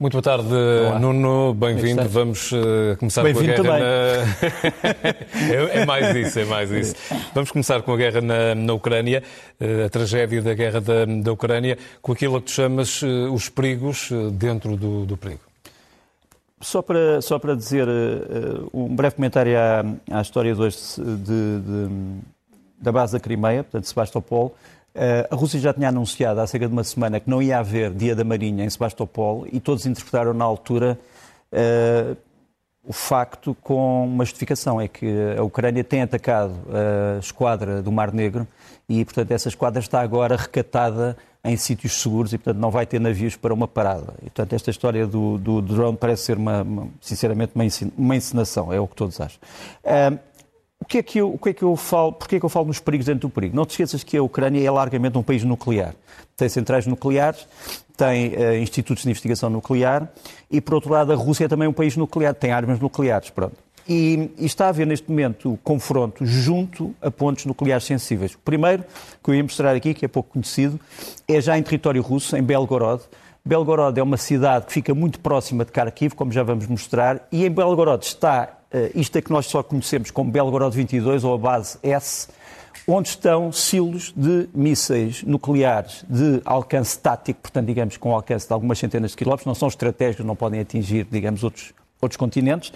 Muito 0.00 0.12
boa 0.12 0.22
tarde, 0.22 0.54
Olá. 0.54 1.00
Nuno. 1.00 1.52
Bem-vindo. 1.54 2.08
Vamos 2.08 2.52
uh, 2.52 2.96
começar 3.00 3.24
Bem 3.24 3.34
com 3.34 3.40
a 3.40 3.42
guerra 3.42 3.56
também. 3.56 3.80
na. 3.80 5.74
é, 5.74 5.80
é, 5.80 5.84
mais 5.86 6.14
isso, 6.14 6.38
é 6.38 6.44
mais 6.44 6.70
isso. 6.70 6.94
Vamos 7.34 7.50
começar 7.50 7.82
com 7.82 7.92
a 7.92 7.96
guerra 7.96 8.20
na, 8.20 8.54
na 8.54 8.74
Ucrânia, 8.74 9.24
uh, 9.60 9.86
a 9.86 9.88
tragédia 9.88 10.40
da 10.40 10.54
guerra 10.54 10.80
da, 10.80 11.04
da 11.04 11.32
Ucrânia, 11.32 11.76
com 12.00 12.12
aquilo 12.12 12.40
que 12.40 12.46
tu 12.46 12.52
chamas 12.52 13.02
uh, 13.02 13.32
os 13.32 13.48
perigos 13.48 14.10
dentro 14.34 14.76
do, 14.76 15.04
do, 15.04 15.16
perigo. 15.16 15.40
Só 16.60 16.80
para, 16.80 17.20
só 17.20 17.40
para 17.40 17.56
dizer 17.56 17.88
um 18.72 18.94
breve 18.94 19.16
comentário 19.16 19.58
à, 19.58 19.84
à 20.12 20.22
história 20.22 20.54
de 20.54 20.60
hoje 20.60 20.76
de, 20.96 21.60
de, 21.60 21.88
da 22.80 22.92
base 22.92 23.14
da 23.14 23.18
Crimeia, 23.18 23.64
portanto, 23.64 23.88
Sebastopol. 23.88 24.54
Eh, 24.54 24.77
a 25.30 25.34
Rússia 25.34 25.60
já 25.60 25.72
tinha 25.72 25.88
anunciado 25.88 26.40
há 26.40 26.46
cerca 26.46 26.66
de 26.66 26.72
uma 26.72 26.84
semana 26.84 27.20
que 27.20 27.28
não 27.28 27.40
ia 27.40 27.58
haver 27.58 27.92
Dia 27.92 28.16
da 28.16 28.24
Marinha 28.24 28.64
em 28.64 28.70
Sebastopol 28.70 29.46
e 29.52 29.60
todos 29.60 29.86
interpretaram 29.86 30.32
na 30.32 30.44
altura 30.44 30.98
uh, 31.52 32.16
o 32.88 32.92
facto 32.92 33.54
com 33.62 34.06
uma 34.06 34.24
justificação, 34.24 34.80
é 34.80 34.88
que 34.88 35.06
a 35.36 35.42
Ucrânia 35.42 35.84
tem 35.84 36.00
atacado 36.00 36.54
a 36.72 37.18
esquadra 37.18 37.82
do 37.82 37.92
Mar 37.92 38.12
Negro 38.12 38.48
e, 38.88 39.04
portanto, 39.04 39.30
essa 39.30 39.48
esquadra 39.48 39.78
está 39.78 40.00
agora 40.00 40.36
recatada 40.36 41.14
em 41.44 41.54
sítios 41.56 42.00
seguros 42.00 42.32
e, 42.32 42.38
portanto, 42.38 42.60
não 42.60 42.70
vai 42.70 42.86
ter 42.86 42.98
navios 42.98 43.36
para 43.36 43.52
uma 43.52 43.68
parada. 43.68 44.14
E, 44.20 44.24
portanto, 44.24 44.54
esta 44.54 44.70
história 44.70 45.06
do, 45.06 45.36
do 45.36 45.60
drone 45.60 45.98
parece 45.98 46.22
ser, 46.24 46.38
uma 46.38 46.66
sinceramente, 47.00 47.52
uma 47.96 48.16
encenação, 48.16 48.72
é 48.72 48.80
o 48.80 48.88
que 48.88 48.96
todos 48.96 49.20
acham. 49.20 49.38
Uh, 49.84 50.18
o 50.80 50.84
que 50.84 50.98
é 50.98 51.02
que 51.02 51.18
eu, 51.18 51.34
o 51.34 51.38
que 51.38 51.50
é 51.50 51.52
que 51.52 51.62
eu 51.62 51.74
falo, 51.76 52.12
porquê 52.12 52.36
é 52.36 52.38
que 52.38 52.44
eu 52.44 52.48
falo 52.48 52.66
nos 52.66 52.78
perigos 52.78 53.06
dentro 53.06 53.28
do 53.28 53.30
perigo? 53.30 53.54
Não 53.54 53.66
te 53.66 53.70
esqueças 53.70 54.04
que 54.04 54.16
a 54.16 54.22
Ucrânia 54.22 54.64
é 54.64 54.70
largamente 54.70 55.18
um 55.18 55.22
país 55.22 55.42
nuclear. 55.42 55.94
Tem 56.36 56.48
centrais 56.48 56.86
nucleares, 56.86 57.46
tem 57.96 58.28
uh, 58.28 58.56
institutos 58.56 59.02
de 59.02 59.10
investigação 59.10 59.50
nuclear 59.50 60.08
e, 60.50 60.60
por 60.60 60.74
outro 60.74 60.90
lado, 60.92 61.12
a 61.12 61.16
Rússia 61.16 61.46
é 61.46 61.48
também 61.48 61.66
um 61.66 61.72
país 61.72 61.96
nuclear, 61.96 62.32
tem 62.32 62.52
armas 62.52 62.78
nucleares. 62.78 63.28
Pronto. 63.30 63.56
E, 63.88 64.30
e, 64.38 64.46
está 64.46 64.66
a 64.66 64.68
haver 64.68 64.86
neste 64.86 65.10
momento 65.10 65.58
confronto 65.64 66.24
junto 66.24 66.94
a 67.02 67.10
pontos 67.10 67.44
nucleares 67.46 67.84
sensíveis. 67.84 68.34
O 68.34 68.38
primeiro, 68.38 68.84
que 69.24 69.30
eu 69.30 69.34
ia 69.34 69.42
mostrar 69.42 69.74
aqui, 69.74 69.94
que 69.94 70.04
é 70.04 70.08
pouco 70.08 70.30
conhecido, 70.30 70.78
é 71.26 71.40
já 71.40 71.58
em 71.58 71.62
território 71.62 72.02
russo, 72.02 72.36
em 72.36 72.42
Belgorod. 72.42 73.02
Belgorod 73.44 73.98
é 73.98 74.02
uma 74.02 74.18
cidade 74.18 74.66
que 74.66 74.72
fica 74.74 74.94
muito 74.94 75.18
próxima 75.20 75.64
de 75.64 75.72
Kharkiv, 75.72 76.14
como 76.14 76.30
já 76.30 76.42
vamos 76.42 76.66
mostrar, 76.66 77.26
e 77.32 77.46
em 77.46 77.50
Belgorod 77.50 78.04
está 78.04 78.57
isto 78.94 79.16
é 79.16 79.22
que 79.22 79.30
nós 79.30 79.46
só 79.46 79.62
conhecemos 79.62 80.10
como 80.10 80.30
Belgorod 80.30 80.76
22 80.76 81.24
ou 81.24 81.34
a 81.34 81.38
base 81.38 81.78
S, 81.82 82.28
onde 82.88 83.10
estão 83.10 83.52
silos 83.52 84.14
de 84.16 84.48
mísseis 84.54 85.22
nucleares 85.22 86.06
de 86.08 86.40
alcance 86.42 86.98
tático, 86.98 87.40
portanto, 87.42 87.66
digamos, 87.66 87.98
com 87.98 88.14
alcance 88.14 88.46
de 88.46 88.52
algumas 88.52 88.78
centenas 88.78 89.10
de 89.10 89.16
quilómetros, 89.18 89.46
não 89.46 89.54
são 89.54 89.68
estratégicos, 89.68 90.24
não 90.24 90.34
podem 90.34 90.60
atingir, 90.60 91.06
digamos, 91.10 91.44
outros, 91.44 91.74
outros 92.00 92.16
continentes, 92.16 92.70
uh, 92.70 92.74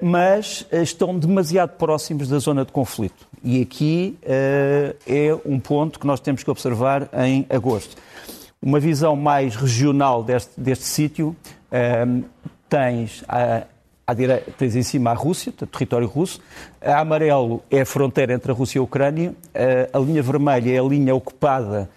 mas 0.00 0.66
estão 0.72 1.18
demasiado 1.18 1.76
próximos 1.76 2.26
da 2.26 2.38
zona 2.38 2.64
de 2.64 2.72
conflito. 2.72 3.28
E 3.44 3.60
aqui 3.60 4.18
uh, 4.22 4.96
é 5.06 5.38
um 5.44 5.60
ponto 5.60 6.00
que 6.00 6.06
nós 6.06 6.20
temos 6.20 6.42
que 6.42 6.50
observar 6.50 7.10
em 7.12 7.44
agosto. 7.50 7.96
Uma 8.62 8.80
visão 8.80 9.14
mais 9.14 9.54
regional 9.54 10.24
deste, 10.24 10.58
deste 10.58 10.84
sítio, 10.84 11.36
tens 12.68 13.22
à 14.08 14.14
direita, 14.14 14.50
tens 14.56 14.74
em 14.74 14.82
cima 14.82 15.10
a 15.10 15.14
Rússia, 15.14 15.52
território 15.52 16.08
russo. 16.08 16.40
A 16.80 17.00
amarelo 17.00 17.62
é 17.70 17.82
a 17.82 17.86
fronteira 17.86 18.32
entre 18.32 18.50
a 18.50 18.54
Rússia 18.54 18.78
e 18.78 18.80
a 18.80 18.82
Ucrânia. 18.82 19.34
A 19.92 19.98
linha 19.98 20.22
vermelha 20.22 20.74
é 20.74 20.78
a 20.78 20.82
linha 20.82 21.14
ocupada 21.14 21.90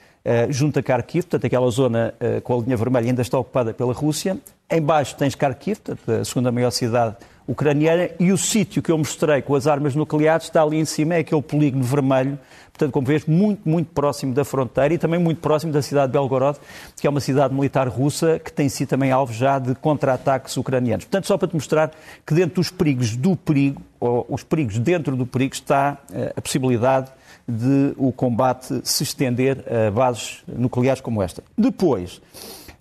junto 0.49 0.77
a 0.77 0.83
Kharkiv, 0.83 1.23
portanto, 1.23 1.45
aquela 1.45 1.71
zona 1.71 2.13
com 2.44 2.59
a 2.59 2.61
linha 2.63 2.75
vermelha 2.75 3.07
ainda 3.07 3.21
está 3.21 3.39
ocupada 3.39 3.73
pela 3.73 3.94
Rússia. 3.94 4.38
Embaixo 4.69 5.16
tens 5.16 5.35
Kharkiv, 5.35 5.79
a 6.19 6.25
segunda 6.25 6.51
maior 6.51 6.71
cidade 6.71 7.16
ucraniana, 7.47 8.09
e 8.19 8.31
o 8.31 8.38
sítio 8.38 8.81
que 8.81 8.91
eu 8.91 8.97
mostrei 8.97 9.41
com 9.41 9.56
as 9.56 9.68
armas 9.68 9.96
nucleares 9.96 10.46
está 10.46 10.62
ali 10.62 10.78
em 10.78 10.85
cima, 10.85 11.16
é 11.16 11.19
aquele 11.19 11.41
polígono 11.41 11.84
vermelho, 11.84 12.38
portanto, 12.72 12.91
como 12.91 13.06
vês, 13.06 13.25
muito, 13.25 13.68
muito 13.68 13.91
próximo 13.91 14.34
da 14.34 14.46
fronteira 14.46 14.94
e 14.94 14.97
também 14.97 15.19
muito 15.19 15.41
próximo 15.41 15.72
da 15.72 15.81
cidade 15.81 16.07
de 16.07 16.13
Belgorod, 16.13 16.57
que 17.00 17.06
é 17.06 17.09
uma 17.09 17.19
cidade 17.19 17.53
militar 17.53 17.88
russa 17.88 18.40
que 18.40 18.51
tem 18.51 18.69
sido 18.69 18.90
também 18.90 19.12
alvo 19.12 19.34
já 19.34 19.59
de 19.59 19.75
contra-ataques 19.75 20.56
ucranianos. 20.57 21.06
Portanto, 21.06 21.28
só 21.28 21.38
para 21.38 21.47
te 21.47 21.56
mostrar 21.56 21.91
que 22.25 22.34
dentro 22.34 22.56
dos 22.56 22.72
perigos 22.72 23.16
do 23.16 23.35
perigo, 23.35 23.81
ou 24.00 24.25
os 24.30 24.44
perigos 24.44 24.78
dentro 24.80 25.16
do 25.16 25.25
perigo, 25.25 25.53
está 25.53 25.97
eh, 26.13 26.34
a 26.35 26.41
possibilidade 26.41 27.12
de 27.47 27.94
o 27.97 28.12
combate 28.12 28.81
se 28.84 29.03
estender 29.03 29.63
a 29.68 29.91
bases 29.91 30.44
nucleares 30.47 31.01
como 31.01 31.22
esta. 31.22 31.44
Depois, 31.57 32.22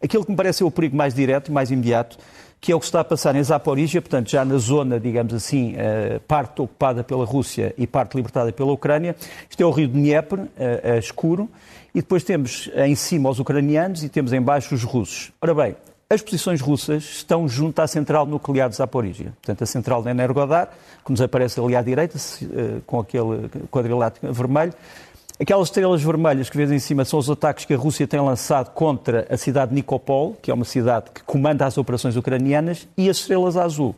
aquilo 0.02 0.24
que 0.24 0.30
me 0.30 0.36
parece 0.36 0.58
ser 0.58 0.64
o 0.64 0.70
perigo 0.70 0.96
mais 0.96 1.14
direto 1.14 1.48
e 1.48 1.52
mais 1.52 1.70
imediato 1.70 2.18
que 2.60 2.72
é 2.72 2.74
o 2.74 2.78
que 2.78 2.84
está 2.84 3.00
a 3.00 3.04
passar 3.04 3.34
em 3.34 3.42
Zaporizhia, 3.42 4.02
portanto, 4.02 4.30
já 4.30 4.44
na 4.44 4.58
zona, 4.58 5.00
digamos 5.00 5.32
assim, 5.32 5.74
eh, 5.76 6.20
parte 6.28 6.60
ocupada 6.60 7.02
pela 7.02 7.24
Rússia 7.24 7.74
e 7.78 7.86
parte 7.86 8.16
libertada 8.16 8.52
pela 8.52 8.70
Ucrânia. 8.72 9.16
Isto 9.48 9.62
é 9.62 9.66
o 9.66 9.70
rio 9.70 9.88
Dnieper, 9.88 10.46
é 10.56 10.98
escuro, 10.98 11.48
e 11.94 12.00
depois 12.00 12.22
temos 12.22 12.70
em 12.74 12.94
cima 12.94 13.30
os 13.30 13.38
ucranianos 13.38 14.04
e 14.04 14.08
temos 14.08 14.32
em 14.32 14.42
baixo 14.42 14.74
os 14.74 14.84
russos. 14.84 15.32
Ora 15.40 15.54
bem, 15.54 15.76
as 16.08 16.20
posições 16.20 16.60
russas 16.60 17.04
estão 17.04 17.48
junto 17.48 17.80
à 17.80 17.86
central 17.86 18.26
nuclear 18.26 18.68
de 18.68 18.76
Zaporizhia. 18.76 19.32
Portanto, 19.40 19.62
a 19.62 19.66
central 19.66 20.02
de 20.02 20.10
Energodar, 20.10 20.68
que 21.04 21.10
nos 21.10 21.20
aparece 21.20 21.58
ali 21.60 21.76
à 21.76 21.82
direita, 21.82 22.18
com 22.84 22.98
aquele 22.98 23.48
quadrilátero 23.70 24.32
vermelho, 24.32 24.74
Aquelas 25.40 25.68
estrelas 25.68 26.02
vermelhas 26.02 26.50
que 26.50 26.56
vês 26.58 26.70
em 26.70 26.78
cima 26.78 27.02
são 27.02 27.18
os 27.18 27.30
ataques 27.30 27.64
que 27.64 27.72
a 27.72 27.76
Rússia 27.78 28.06
tem 28.06 28.20
lançado 28.20 28.72
contra 28.72 29.26
a 29.30 29.38
cidade 29.38 29.70
de 29.70 29.76
Nikopol, 29.76 30.36
que 30.42 30.50
é 30.50 30.54
uma 30.54 30.66
cidade 30.66 31.06
que 31.14 31.22
comanda 31.22 31.64
as 31.64 31.78
operações 31.78 32.14
ucranianas, 32.14 32.86
e 32.94 33.08
as 33.08 33.16
estrelas 33.16 33.56
azul, 33.56 33.96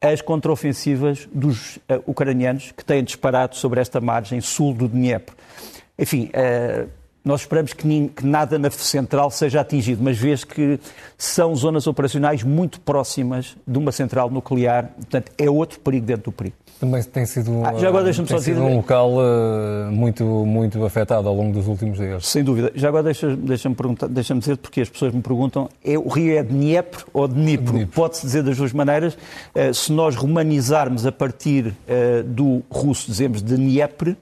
as 0.00 0.20
contraofensivas 0.20 1.28
dos 1.34 1.78
uh, 1.78 2.00
ucranianos 2.06 2.70
que 2.70 2.84
têm 2.84 3.02
disparado 3.02 3.56
sobre 3.56 3.80
esta 3.80 4.00
margem 4.00 4.40
sul 4.40 4.72
do 4.72 4.86
Dnieper. 4.86 5.34
Enfim, 5.98 6.30
uh, 6.30 6.88
nós 7.24 7.40
esperamos 7.40 7.72
que, 7.72 8.08
que, 8.10 8.24
nada 8.24 8.56
na 8.56 8.70
central 8.70 9.32
seja 9.32 9.62
atingido, 9.62 10.00
mas 10.00 10.16
vês 10.16 10.44
que 10.44 10.78
são 11.18 11.56
zonas 11.56 11.88
operacionais 11.88 12.44
muito 12.44 12.80
próximas 12.80 13.56
de 13.66 13.78
uma 13.78 13.90
central 13.90 14.30
nuclear, 14.30 14.92
portanto, 14.94 15.32
é 15.36 15.50
outro 15.50 15.80
perigo 15.80 16.06
dentro 16.06 16.30
do 16.30 16.32
perigo. 16.32 16.54
Também 16.84 17.02
tem 17.02 17.24
sido, 17.24 17.64
ah, 17.64 17.72
já 17.78 17.88
agora 17.88 18.04
tem 18.12 18.40
sido 18.40 18.60
um 18.60 18.76
local 18.76 19.12
uh, 19.14 19.90
muito, 19.90 20.22
muito 20.22 20.84
afetado 20.84 21.26
ao 21.26 21.34
longo 21.34 21.54
dos 21.54 21.66
últimos 21.66 21.96
dias. 21.96 22.26
Sem 22.26 22.44
dúvida. 22.44 22.70
Já 22.74 22.88
agora 22.88 23.04
deixa-me 23.04 23.36
deixa 23.36 23.70
perguntar, 23.70 24.06
deixa 24.06 24.34
dizer, 24.34 24.58
porque 24.58 24.82
as 24.82 24.90
pessoas 24.90 25.14
me 25.14 25.22
perguntam, 25.22 25.70
é, 25.82 25.96
o 25.96 26.06
rio 26.08 26.36
é 26.36 26.42
Dnieper 26.42 27.06
ou 27.10 27.26
Dnipro? 27.26 27.86
Pode-se 27.86 28.26
dizer 28.26 28.42
das 28.42 28.58
duas 28.58 28.74
maneiras. 28.74 29.14
Uh, 29.14 29.72
se 29.72 29.90
nós 29.92 30.14
romanizarmos 30.14 31.06
a 31.06 31.12
partir 31.12 31.68
uh, 31.68 32.22
do 32.22 32.62
russo, 32.70 33.06
dizemos 33.10 33.42
de 33.42 33.56
Dnieper, 33.56 34.14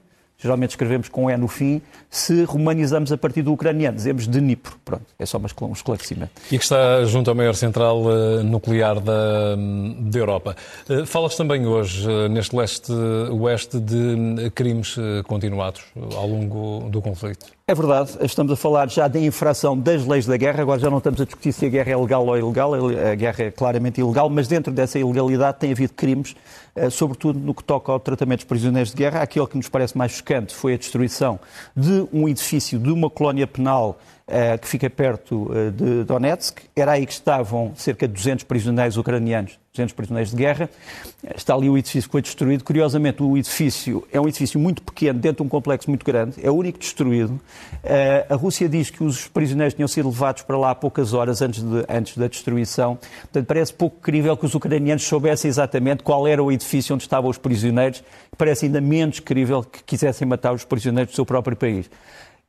geralmente 0.43 0.71
escrevemos 0.71 1.07
com 1.07 1.29
E 1.29 1.37
no 1.37 1.47
fim, 1.47 1.81
se 2.09 2.43
romanizamos 2.43 3.11
a 3.11 3.17
partir 3.17 3.41
do 3.41 3.53
ucraniano, 3.53 3.95
dizemos 3.95 4.27
de 4.27 4.39
Dnipro. 4.39 4.75
Pronto, 4.83 5.05
é 5.17 5.25
só 5.25 5.39
um 5.39 5.71
esclarecimento. 5.71 6.31
E 6.51 6.57
que 6.57 6.63
está 6.63 7.03
junto 7.05 7.31
à 7.31 7.33
maior 7.33 7.55
central 7.55 8.01
uh, 8.01 8.43
nuclear 8.43 8.99
da, 8.99 9.55
da 9.99 10.19
Europa. 10.19 10.55
Uh, 10.89 11.05
falas 11.05 11.35
também 11.35 11.65
hoje, 11.65 12.07
uh, 12.07 12.27
neste 12.27 12.55
leste-oeste, 12.55 13.79
de 13.79 14.51
crimes 14.53 14.95
continuados 15.25 15.81
ao 16.15 16.27
longo 16.27 16.89
do 16.89 17.01
conflito. 17.01 17.45
É 17.73 17.75
verdade, 17.75 18.11
estamos 18.21 18.53
a 18.53 18.55
falar 18.55 18.87
já 18.87 19.07
da 19.07 19.19
infração 19.19 19.75
das 19.75 20.05
leis 20.05 20.27
da 20.27 20.37
guerra, 20.37 20.61
agora 20.61 20.79
já 20.79 20.91
não 20.91 20.99
estamos 20.99 21.19
a 21.19 21.25
discutir 21.25 21.51
se 21.51 21.65
a 21.65 21.69
guerra 21.69 21.89
é 21.89 21.97
legal 21.97 22.23
ou 22.23 22.37
ilegal, 22.37 22.75
a 22.75 23.15
guerra 23.15 23.45
é 23.45 23.49
claramente 23.49 23.99
ilegal, 23.99 24.29
mas 24.29 24.47
dentro 24.47 24.71
dessa 24.71 24.99
ilegalidade 24.99 25.57
tem 25.57 25.71
havido 25.71 25.91
crimes, 25.93 26.35
sobretudo 26.91 27.39
no 27.39 27.51
que 27.51 27.63
toca 27.63 27.91
ao 27.91 27.99
tratamento 27.99 28.41
dos 28.41 28.45
prisioneiros 28.45 28.91
de 28.91 28.97
guerra. 28.97 29.23
Aquele 29.23 29.47
que 29.47 29.57
nos 29.57 29.69
parece 29.69 29.97
mais 29.97 30.11
chocante 30.11 30.53
foi 30.53 30.75
a 30.75 30.77
destruição 30.77 31.39
de 31.75 32.07
um 32.13 32.29
edifício 32.29 32.77
de 32.77 32.91
uma 32.91 33.09
colónia 33.09 33.47
penal 33.47 33.97
que 34.61 34.67
fica 34.67 34.89
perto 34.89 35.51
uh, 35.51 35.71
de 35.71 36.03
Donetsk. 36.05 36.61
Era 36.75 36.93
aí 36.93 37.05
que 37.05 37.11
estavam 37.11 37.73
cerca 37.75 38.07
de 38.07 38.13
200 38.13 38.45
prisioneiros 38.45 38.95
ucranianos, 38.95 39.59
200 39.73 39.93
prisioneiros 39.93 40.31
de 40.31 40.37
guerra. 40.37 40.69
Está 41.35 41.53
ali 41.53 41.69
o 41.69 41.77
edifício 41.77 42.07
que 42.09 42.11
foi 42.11 42.21
destruído. 42.21 42.63
Curiosamente, 42.63 43.21
o 43.21 43.37
edifício 43.37 44.07
é 44.11 44.19
um 44.19 44.27
edifício 44.27 44.59
muito 44.59 44.81
pequeno, 44.81 45.19
dentro 45.19 45.43
de 45.43 45.47
um 45.47 45.49
complexo 45.49 45.89
muito 45.89 46.05
grande, 46.05 46.35
é 46.41 46.49
o 46.49 46.53
único 46.53 46.79
destruído. 46.79 47.33
Uh, 47.33 48.33
a 48.33 48.35
Rússia 48.35 48.69
diz 48.69 48.89
que 48.89 49.03
os 49.03 49.27
prisioneiros 49.27 49.73
tinham 49.73 49.87
sido 49.87 50.07
levados 50.07 50.43
para 50.43 50.57
lá 50.57 50.71
há 50.71 50.75
poucas 50.75 51.13
horas 51.13 51.41
antes, 51.41 51.61
de, 51.61 51.85
antes 51.89 52.17
da 52.17 52.27
destruição. 52.27 52.97
Portanto, 53.23 53.45
parece 53.45 53.73
pouco 53.73 53.99
crível 53.99 54.37
que 54.37 54.45
os 54.45 54.55
ucranianos 54.55 55.03
soubessem 55.03 55.49
exatamente 55.49 56.01
qual 56.01 56.25
era 56.27 56.41
o 56.41 56.51
edifício 56.51 56.95
onde 56.95 57.03
estavam 57.03 57.29
os 57.29 57.37
prisioneiros. 57.37 58.03
Parece 58.37 58.65
ainda 58.65 58.79
menos 58.79 59.19
crível 59.19 59.63
que 59.63 59.83
quisessem 59.83 60.27
matar 60.27 60.53
os 60.53 60.63
prisioneiros 60.63 61.11
do 61.11 61.15
seu 61.15 61.25
próprio 61.25 61.57
país. 61.57 61.89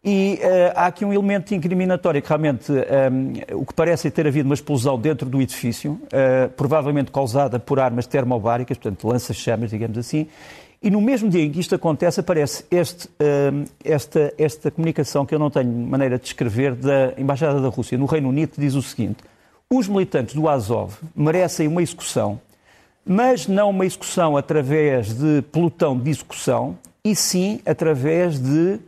E 0.04 0.38
uh, 0.42 0.72
há 0.74 0.86
aqui 0.86 1.02
um 1.02 1.14
elemento 1.14 1.54
incriminatório 1.54 2.20
que 2.20 2.28
realmente 2.28 2.70
um, 2.70 2.76
ehm, 2.76 3.32
o 3.54 3.64
que 3.64 3.72
parece 3.72 4.08
é 4.08 4.10
ter 4.10 4.26
havido 4.26 4.46
uma 4.46 4.54
explosão 4.54 4.98
dentro 4.98 5.30
do 5.30 5.40
edifício, 5.40 5.92
uh, 5.92 6.50
provavelmente 6.50 7.10
causada 7.10 7.58
por 7.58 7.80
armas 7.80 8.06
termobáricas, 8.06 8.76
portanto 8.76 9.08
lança-chamas, 9.08 9.70
digamos 9.70 9.96
assim. 9.96 10.26
E 10.82 10.90
no 10.90 11.00
mesmo 11.00 11.30
dia 11.30 11.42
em 11.42 11.50
que 11.50 11.58
isto 11.58 11.74
acontece, 11.74 12.20
aparece 12.20 12.66
este, 12.70 13.06
uh, 13.06 13.64
esta, 13.82 14.34
esta 14.36 14.70
comunicação 14.70 15.24
que 15.24 15.34
eu 15.34 15.38
não 15.38 15.48
tenho 15.48 15.70
maneira 15.70 16.18
de 16.18 16.24
descrever 16.24 16.74
da 16.74 17.14
Embaixada 17.16 17.58
da 17.58 17.68
Rússia 17.68 17.96
no 17.96 18.04
Reino 18.04 18.28
Unido, 18.28 18.50
que 18.50 18.60
diz 18.60 18.74
o 18.74 18.82
seguinte: 18.82 19.24
os 19.72 19.88
militantes 19.88 20.34
do 20.34 20.50
Azov 20.50 20.98
merecem 21.16 21.66
uma 21.66 21.82
execução, 21.82 22.38
mas 23.06 23.48
não 23.48 23.70
uma 23.70 23.86
execução 23.86 24.36
através 24.36 25.14
de 25.14 25.40
pelotão 25.50 25.98
de 25.98 26.10
execução, 26.10 26.76
e 27.02 27.16
sim 27.16 27.62
através 27.64 28.38
de 28.38 28.78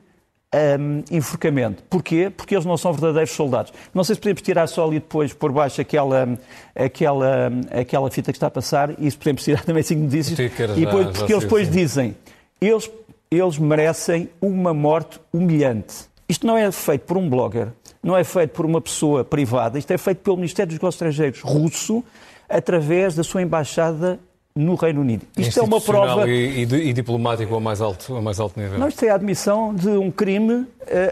um, 0.78 1.02
enforcamento. 1.10 1.82
Porquê? 1.90 2.30
Porque 2.34 2.54
eles 2.54 2.64
não 2.64 2.76
são 2.76 2.92
verdadeiros 2.92 3.32
soldados. 3.32 3.72
Não 3.94 4.04
sei 4.04 4.14
se 4.14 4.20
podemos 4.20 4.42
tirar 4.42 4.66
só 4.66 4.86
ali 4.86 4.94
depois 5.00 5.32
por 5.32 5.52
baixo 5.52 5.80
aquela, 5.80 6.38
aquela, 6.74 7.50
aquela 7.70 8.10
fita 8.10 8.32
que 8.32 8.36
está 8.36 8.46
a 8.46 8.50
passar 8.50 8.94
e 8.98 9.10
se 9.10 9.16
podemos 9.16 9.42
tirar 9.42 9.62
também 9.66 9.82
cinco 9.82 10.02
notícias. 10.02 10.38
E 10.38 10.84
depois, 10.84 11.18
porque 11.18 11.32
eles 11.32 11.44
depois 11.44 11.70
dizem, 11.70 12.16
eles, 12.60 12.90
eles 13.30 13.58
merecem 13.58 14.28
uma 14.40 14.72
morte 14.72 15.20
humilhante. 15.32 16.06
Isto 16.28 16.46
não 16.46 16.56
é 16.56 16.70
feito 16.72 17.02
por 17.02 17.16
um 17.16 17.28
blogger, 17.28 17.68
não 18.02 18.16
é 18.16 18.24
feito 18.24 18.50
por 18.50 18.66
uma 18.66 18.80
pessoa 18.80 19.24
privada, 19.24 19.78
isto 19.78 19.92
é 19.92 19.98
feito 19.98 20.18
pelo 20.18 20.36
Ministério 20.36 20.68
dos 20.68 20.78
Negócios 20.78 20.96
Estrangeiros 20.96 21.40
russo 21.40 22.02
através 22.48 23.14
da 23.14 23.22
sua 23.22 23.42
embaixada 23.42 24.18
no 24.56 24.74
Reino 24.74 25.02
Unido. 25.02 25.26
Isto 25.36 25.60
é 25.60 25.62
uma 25.62 25.80
prova. 25.80 26.26
E, 26.26 26.64
e, 26.64 26.88
e, 26.88 26.92
diplomático 26.94 27.54
ao 27.54 27.60
mais, 27.60 27.82
alto, 27.82 28.14
ao 28.14 28.22
mais 28.22 28.40
alto 28.40 28.58
nível. 28.58 28.78
Não, 28.78 28.88
isto 28.88 29.04
é 29.04 29.10
a 29.10 29.14
admissão 29.14 29.74
de 29.74 29.90
um 29.90 30.10
crime 30.10 30.52
uh, 30.52 30.66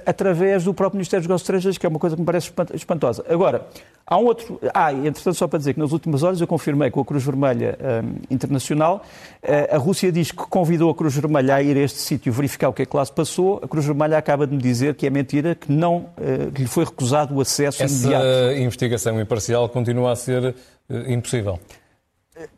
através 0.07 0.65
do 0.65 0.73
próprio 0.73 0.97
Ministério 0.97 1.21
dos 1.21 1.29
Negócios 1.29 1.45
Estrangeiros, 1.45 1.77
que 1.77 1.85
é 1.85 1.89
uma 1.89 1.99
coisa 1.99 2.17
que 2.17 2.23
me 2.23 2.27
parece 2.27 2.51
espantosa. 2.73 3.23
Agora, 3.29 3.67
há 4.07 4.17
um 4.17 4.25
outro. 4.25 4.59
Ah, 4.73 4.95
entretanto, 4.95 5.35
só 5.35 5.47
para 5.47 5.59
dizer 5.59 5.75
que 5.75 5.81
nas 5.81 5.93
últimas 5.93 6.23
horas 6.23 6.41
eu 6.41 6.47
confirmei 6.47 6.91
com 6.91 7.03
a 7.03 7.05
Cruz 7.05 7.23
Vermelha 7.23 7.79
um, 8.03 8.35
Internacional. 8.35 9.05
Uh, 9.43 9.75
a 9.75 9.77
Rússia 9.77 10.11
diz 10.11 10.31
que 10.31 10.39
convidou 10.39 10.91
a 10.91 10.95
Cruz 10.95 11.15
Vermelha 11.15 11.57
a 11.57 11.63
ir 11.63 11.77
a 11.77 11.81
este 11.81 11.99
sítio 11.99 12.33
verificar 12.33 12.71
o 12.71 12.73
que 12.73 12.83
é 12.83 12.87
que 12.87 12.97
lá 12.97 13.05
se 13.05 13.13
passou. 13.13 13.61
A 13.63 13.69
Cruz 13.69 13.85
Vermelha 13.85 14.17
acaba 14.17 14.47
de 14.47 14.57
me 14.57 14.63
dizer 14.63 14.95
que 14.95 15.07
é 15.07 15.11
mentira, 15.11 15.55
que 15.55 15.71
não 15.71 16.07
uh, 16.17 16.51
que 16.51 16.63
lhe 16.63 16.69
foi 16.69 16.87
recusado 16.87 17.35
o 17.35 17.43
acesso 17.43 17.83
Essa 17.83 17.95
imediato. 17.95 18.25
Essa 18.25 18.59
investigação 18.59 19.21
imparcial 19.21 19.69
continua 19.69 20.13
a 20.13 20.17
ser 20.17 20.55
impossível 21.07 21.59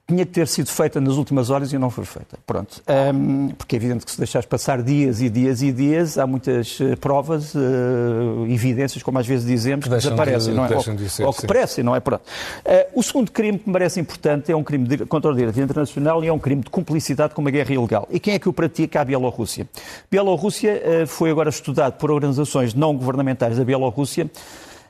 tinha 0.06 0.24
que 0.24 0.32
ter 0.32 0.48
sido 0.48 0.70
feita 0.70 1.00
nas 1.00 1.16
últimas 1.16 1.50
horas 1.50 1.72
e 1.72 1.78
não 1.78 1.90
foi 1.90 2.04
feita. 2.04 2.38
Pronto. 2.46 2.82
Um, 3.14 3.48
porque 3.48 3.76
é 3.76 3.78
evidente 3.78 4.06
que 4.06 4.10
se 4.10 4.18
deixares 4.18 4.46
passar 4.46 4.82
dias 4.82 5.20
e 5.20 5.28
dias 5.28 5.60
e 5.60 5.70
dias, 5.70 6.16
há 6.16 6.26
muitas 6.26 6.80
uh, 6.80 6.96
provas, 6.96 7.54
uh, 7.54 8.46
evidências, 8.48 9.02
como 9.02 9.18
às 9.18 9.26
vezes 9.26 9.46
dizemos, 9.46 9.84
que, 9.84 9.90
que 9.90 9.96
desaparecem, 9.96 10.52
de, 10.52 10.56
não 10.56 10.64
é? 10.64 10.74
Ou, 10.74 10.82
de 10.82 11.10
ser, 11.10 11.24
ou 11.24 11.32
que 11.32 11.46
parecem, 11.46 11.84
não 11.84 11.94
é? 11.94 12.00
Pronto. 12.00 12.22
Uh, 12.22 12.98
o 12.98 13.02
segundo 13.02 13.30
crime 13.30 13.58
que 13.58 13.68
me 13.68 13.72
parece 13.72 14.00
importante 14.00 14.50
é 14.50 14.56
um 14.56 14.64
crime 14.64 14.86
de, 14.88 15.04
contra 15.04 15.30
o 15.30 15.34
direito 15.34 15.60
internacional 15.60 16.24
e 16.24 16.28
é 16.28 16.32
um 16.32 16.38
crime 16.38 16.62
de 16.62 16.70
cumplicidade 16.70 17.34
com 17.34 17.42
uma 17.42 17.50
guerra 17.50 17.74
ilegal. 17.74 18.08
E 18.10 18.18
quem 18.18 18.34
é 18.34 18.38
que 18.38 18.48
o 18.48 18.52
pratica? 18.52 19.00
A 19.00 19.04
Bielorrússia. 19.04 19.68
Bielorrússia 20.10 21.06
foi 21.06 21.30
agora 21.30 21.50
estudado 21.50 21.94
por 21.94 22.10
organizações 22.10 22.72
não 22.72 22.96
governamentais 22.96 23.58
da 23.58 23.64
Bielorrússia. 23.64 24.30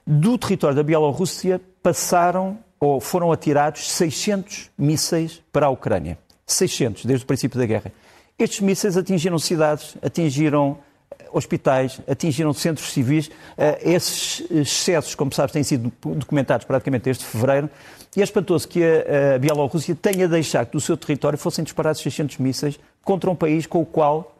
Do 0.07 0.39
território 0.39 0.77
da 0.77 0.83
Bielorrússia 0.83 1.61
passaram 1.83 2.59
ou 2.79 3.01
foram 3.01 3.33
atirados 3.33 3.91
600 3.91 4.71
mísseis 4.77 5.43
para 5.53 5.67
a 5.67 5.71
Ucrânia. 5.71 6.19
600, 6.47 7.05
desde 7.05 7.25
o 7.25 7.27
princípio 7.27 7.59
da 7.59 7.67
guerra. 7.67 7.93
Estes 8.39 8.61
mísseis 8.61 8.97
atingiram 8.97 9.39
cidades, 9.39 9.97
atingiram 10.03 10.79
eh, 11.11 11.25
hospitais, 11.33 12.01
atingiram 12.07 12.53
centros 12.53 12.93
civis. 12.93 13.31
Eh, 13.57 13.93
esses 13.95 14.49
excessos, 14.51 15.15
como 15.15 15.33
sabes, 15.33 15.53
têm 15.53 15.65
sido 15.65 15.93
documentados 16.01 16.65
praticamente 16.67 17.05
desde 17.05 17.25
fevereiro. 17.25 17.69
E 18.17 18.21
é 18.21 18.25
espantoso 18.25 18.67
que 18.69 18.83
a 18.83 19.39
Bielorrússia 19.39 19.95
tenha 19.95 20.27
deixado 20.27 20.67
que 20.67 20.73
do 20.73 20.81
seu 20.81 20.97
território 20.97 21.39
fossem 21.39 21.63
disparados 21.63 22.01
600 22.01 22.39
mísseis 22.39 22.81
contra 23.05 23.31
um 23.31 23.37
país 23.37 23.67
com 23.67 23.83
o 23.83 23.85
qual 23.85 24.36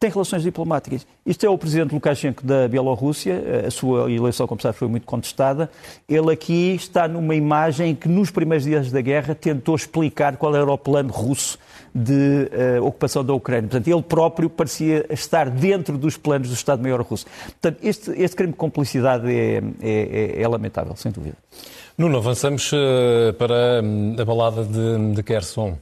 tem 0.00 0.08
relações 0.08 0.42
diplomáticas. 0.42 1.06
Isto 1.26 1.44
é 1.44 1.50
o 1.50 1.58
presidente 1.58 1.92
Lukashenko 1.92 2.42
da 2.42 2.66
Bielorrússia, 2.66 3.66
a 3.66 3.70
sua 3.70 4.10
eleição, 4.10 4.46
como 4.46 4.58
sabe, 4.58 4.74
foi 4.74 4.88
muito 4.88 5.04
contestada. 5.04 5.70
Ele 6.08 6.32
aqui 6.32 6.74
está 6.74 7.06
numa 7.06 7.34
imagem 7.34 7.94
que, 7.94 8.08
nos 8.08 8.30
primeiros 8.30 8.64
dias 8.64 8.90
da 8.90 9.02
guerra, 9.02 9.34
tentou 9.34 9.76
explicar 9.76 10.38
qual 10.38 10.56
era 10.56 10.72
o 10.72 10.78
plano 10.78 11.12
russo 11.12 11.58
de 11.94 12.50
uh, 12.80 12.86
ocupação 12.86 13.22
da 13.22 13.34
Ucrânia. 13.34 13.68
Portanto, 13.68 13.88
ele 13.88 14.02
próprio 14.02 14.48
parecia 14.48 15.04
estar 15.10 15.50
dentro 15.50 15.98
dos 15.98 16.16
planos 16.16 16.48
do 16.48 16.54
Estado-Maior 16.54 17.02
russo. 17.02 17.26
Portanto, 17.60 17.78
este, 17.82 18.10
este 18.12 18.34
crime 18.34 18.52
de 18.52 18.58
complicidade 18.58 19.30
é, 19.30 19.62
é, 19.82 20.38
é, 20.38 20.42
é 20.42 20.48
lamentável, 20.48 20.96
sem 20.96 21.12
dúvida. 21.12 21.36
Nuno, 21.98 22.16
avançamos 22.16 22.72
uh, 22.72 23.34
para 23.36 23.82
hum, 23.84 24.16
a 24.18 24.24
balada 24.24 24.64
de, 24.64 25.14
de 25.14 25.22
Kherson. 25.22 25.76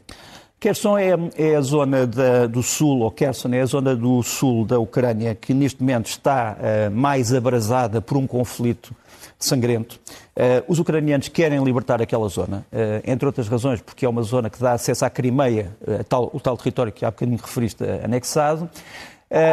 Kherson 0.61 0.99
é, 0.99 1.11
é 1.37 1.55
a 1.55 1.61
zona 1.61 2.05
da, 2.05 2.49
do 2.49 2.65
sul, 2.65 3.01
ou 3.01 3.13
Kherson 3.13 3.51
é 3.53 3.61
a 3.61 3.67
zona 3.67 3.95
do 3.95 4.21
sul 4.25 4.65
da 4.65 4.77
Ucrânia 4.81 5.33
que 5.33 5.55
neste 5.55 5.81
momento 5.81 6.07
está 6.07 6.57
uh, 6.59 6.91
mais 6.91 7.33
abrasada 7.33 8.01
por 8.01 8.17
um 8.17 8.27
conflito 8.27 8.93
sangrento. 9.39 10.01
Uh, 10.37 10.65
os 10.67 10.81
ucranianos 10.81 11.29
querem 11.29 11.63
libertar 11.63 12.03
aquela 12.03 12.29
zona, 12.29 12.67
uh, 12.73 13.01
entre 13.05 13.25
outras 13.25 13.47
razões 13.47 13.81
porque 13.81 14.05
é 14.05 14.09
uma 14.09 14.23
zona 14.23 14.51
que 14.51 14.59
dá 14.59 14.73
acesso 14.73 15.05
à 15.05 15.11
Crimeia, 15.11 15.71
tal, 16.09 16.29
o 16.33 16.41
tal 16.41 16.57
território 16.57 16.91
que 16.91 17.05
há 17.05 17.11
bocadinho 17.13 17.39
referiste 17.39 17.85
anexado. 18.03 18.69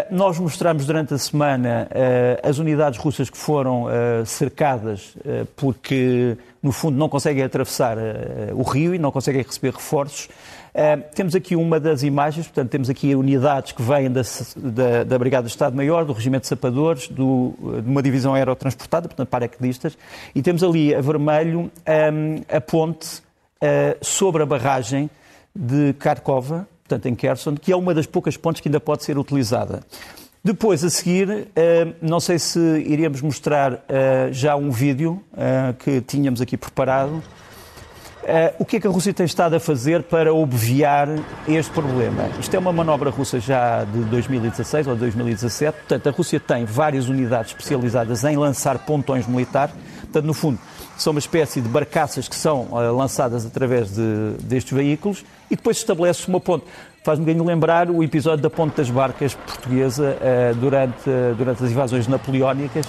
nós 0.10 0.40
mostramos 0.40 0.88
durante 0.88 1.14
a 1.14 1.18
semana 1.20 1.88
as 2.42 2.58
unidades 2.58 2.98
russas 2.98 3.30
que 3.30 3.38
foram 3.38 3.86
cercadas 4.26 5.16
porque, 5.56 6.38
no 6.66 6.72
fundo, 6.72 6.98
não 6.98 7.08
conseguem 7.08 7.44
atravessar 7.44 7.96
o 8.54 8.64
rio 8.64 8.96
e 8.96 8.98
não 8.98 9.12
conseguem 9.12 9.44
receber 9.44 9.72
reforços. 9.72 10.26
Uh, 10.74 11.02
temos 11.14 11.36
aqui 11.36 11.56
uma 11.56 11.80
das 11.80 12.02
imagens, 12.02 12.48
portanto, 12.48 12.70
temos 12.70 12.90
aqui 12.90 13.14
unidades 13.16 13.72
que 13.72 13.82
vêm 13.84 14.12
da, 14.12 14.22
da, 14.58 15.04
da 15.04 15.20
Brigada 15.20 15.44
do 15.44 15.50
Estado-Maior, 15.50 16.06
do 16.06 16.12
Regimento 16.12 16.42
de 16.42 16.48
Sapadores, 16.48 17.08
do, 17.08 17.54
de 17.84 17.88
uma 17.88 18.02
divisão 18.02 18.34
aerotransportada, 18.34 19.08
portanto, 19.08 19.30
paraquedistas, 19.30 19.96
e 20.34 20.42
temos 20.42 20.64
ali 20.64 20.94
a 20.94 21.00
vermelho 21.00 21.72
um, 21.88 22.42
a 22.50 22.60
ponte 22.60 23.24
sobre 24.02 24.44
a 24.44 24.46
barragem 24.46 25.10
de 25.56 25.94
Kharkova, 25.94 26.68
portanto, 26.84 27.06
em 27.08 27.16
Kherson, 27.16 27.56
que 27.56 27.72
é 27.72 27.76
uma 27.76 27.94
das 27.94 28.06
poucas 28.06 28.36
pontes 28.38 28.62
que 28.62 28.68
ainda 28.68 28.80
pode 28.80 29.04
ser 29.04 29.18
utilizada. 29.18 29.82
Depois, 30.46 30.84
a 30.84 30.92
seguir, 30.92 31.48
não 32.00 32.20
sei 32.20 32.38
se 32.38 32.60
iríamos 32.60 33.20
mostrar 33.20 33.84
já 34.30 34.56
um 34.56 34.70
vídeo 34.70 35.20
que 35.80 36.02
tínhamos 36.02 36.40
aqui 36.40 36.56
preparado. 36.56 37.24
O 38.60 38.64
que 38.64 38.76
é 38.76 38.80
que 38.80 38.86
a 38.86 38.90
Rússia 38.92 39.12
tem 39.12 39.26
estado 39.26 39.56
a 39.56 39.60
fazer 39.60 40.04
para 40.04 40.32
obviar 40.32 41.08
este 41.48 41.72
problema? 41.72 42.30
Isto 42.40 42.56
é 42.56 42.60
uma 42.60 42.72
manobra 42.72 43.10
russa 43.10 43.40
já 43.40 43.86
de 43.86 44.04
2016 44.04 44.86
ou 44.86 44.96
2017. 44.96 45.80
Portanto, 45.80 46.10
a 46.10 46.12
Rússia 46.12 46.40
tem 46.40 46.64
várias 46.64 47.10
unidades 47.10 47.50
especializadas 47.50 48.24
em 48.24 48.38
lançar 48.38 48.78
pontões 48.78 49.26
militares. 49.26 49.74
Portanto, 50.02 50.26
no 50.26 50.34
fundo, 50.36 50.60
são 50.96 51.10
uma 51.10 51.20
espécie 51.20 51.60
de 51.60 51.68
barcaças 51.68 52.28
que 52.28 52.36
são 52.36 52.68
lançadas 52.96 53.48
através 53.48 53.96
de, 53.96 54.36
destes 54.44 54.72
veículos 54.72 55.26
e 55.50 55.56
depois 55.56 55.78
estabelece 55.78 56.28
uma 56.28 56.40
ponte. 56.40 56.66
Faz-me 57.06 57.24
ganho 57.24 57.44
lembrar 57.44 57.92
o 57.92 58.04
episódio 58.04 58.42
da 58.42 58.50
Ponte 58.50 58.78
das 58.78 58.90
Barcas 58.90 59.36
portuguesa 59.36 60.18
uh, 60.18 60.56
durante, 60.56 61.08
durante 61.38 61.64
as 61.64 61.70
invasões 61.70 62.08
napoleónicas. 62.08 62.88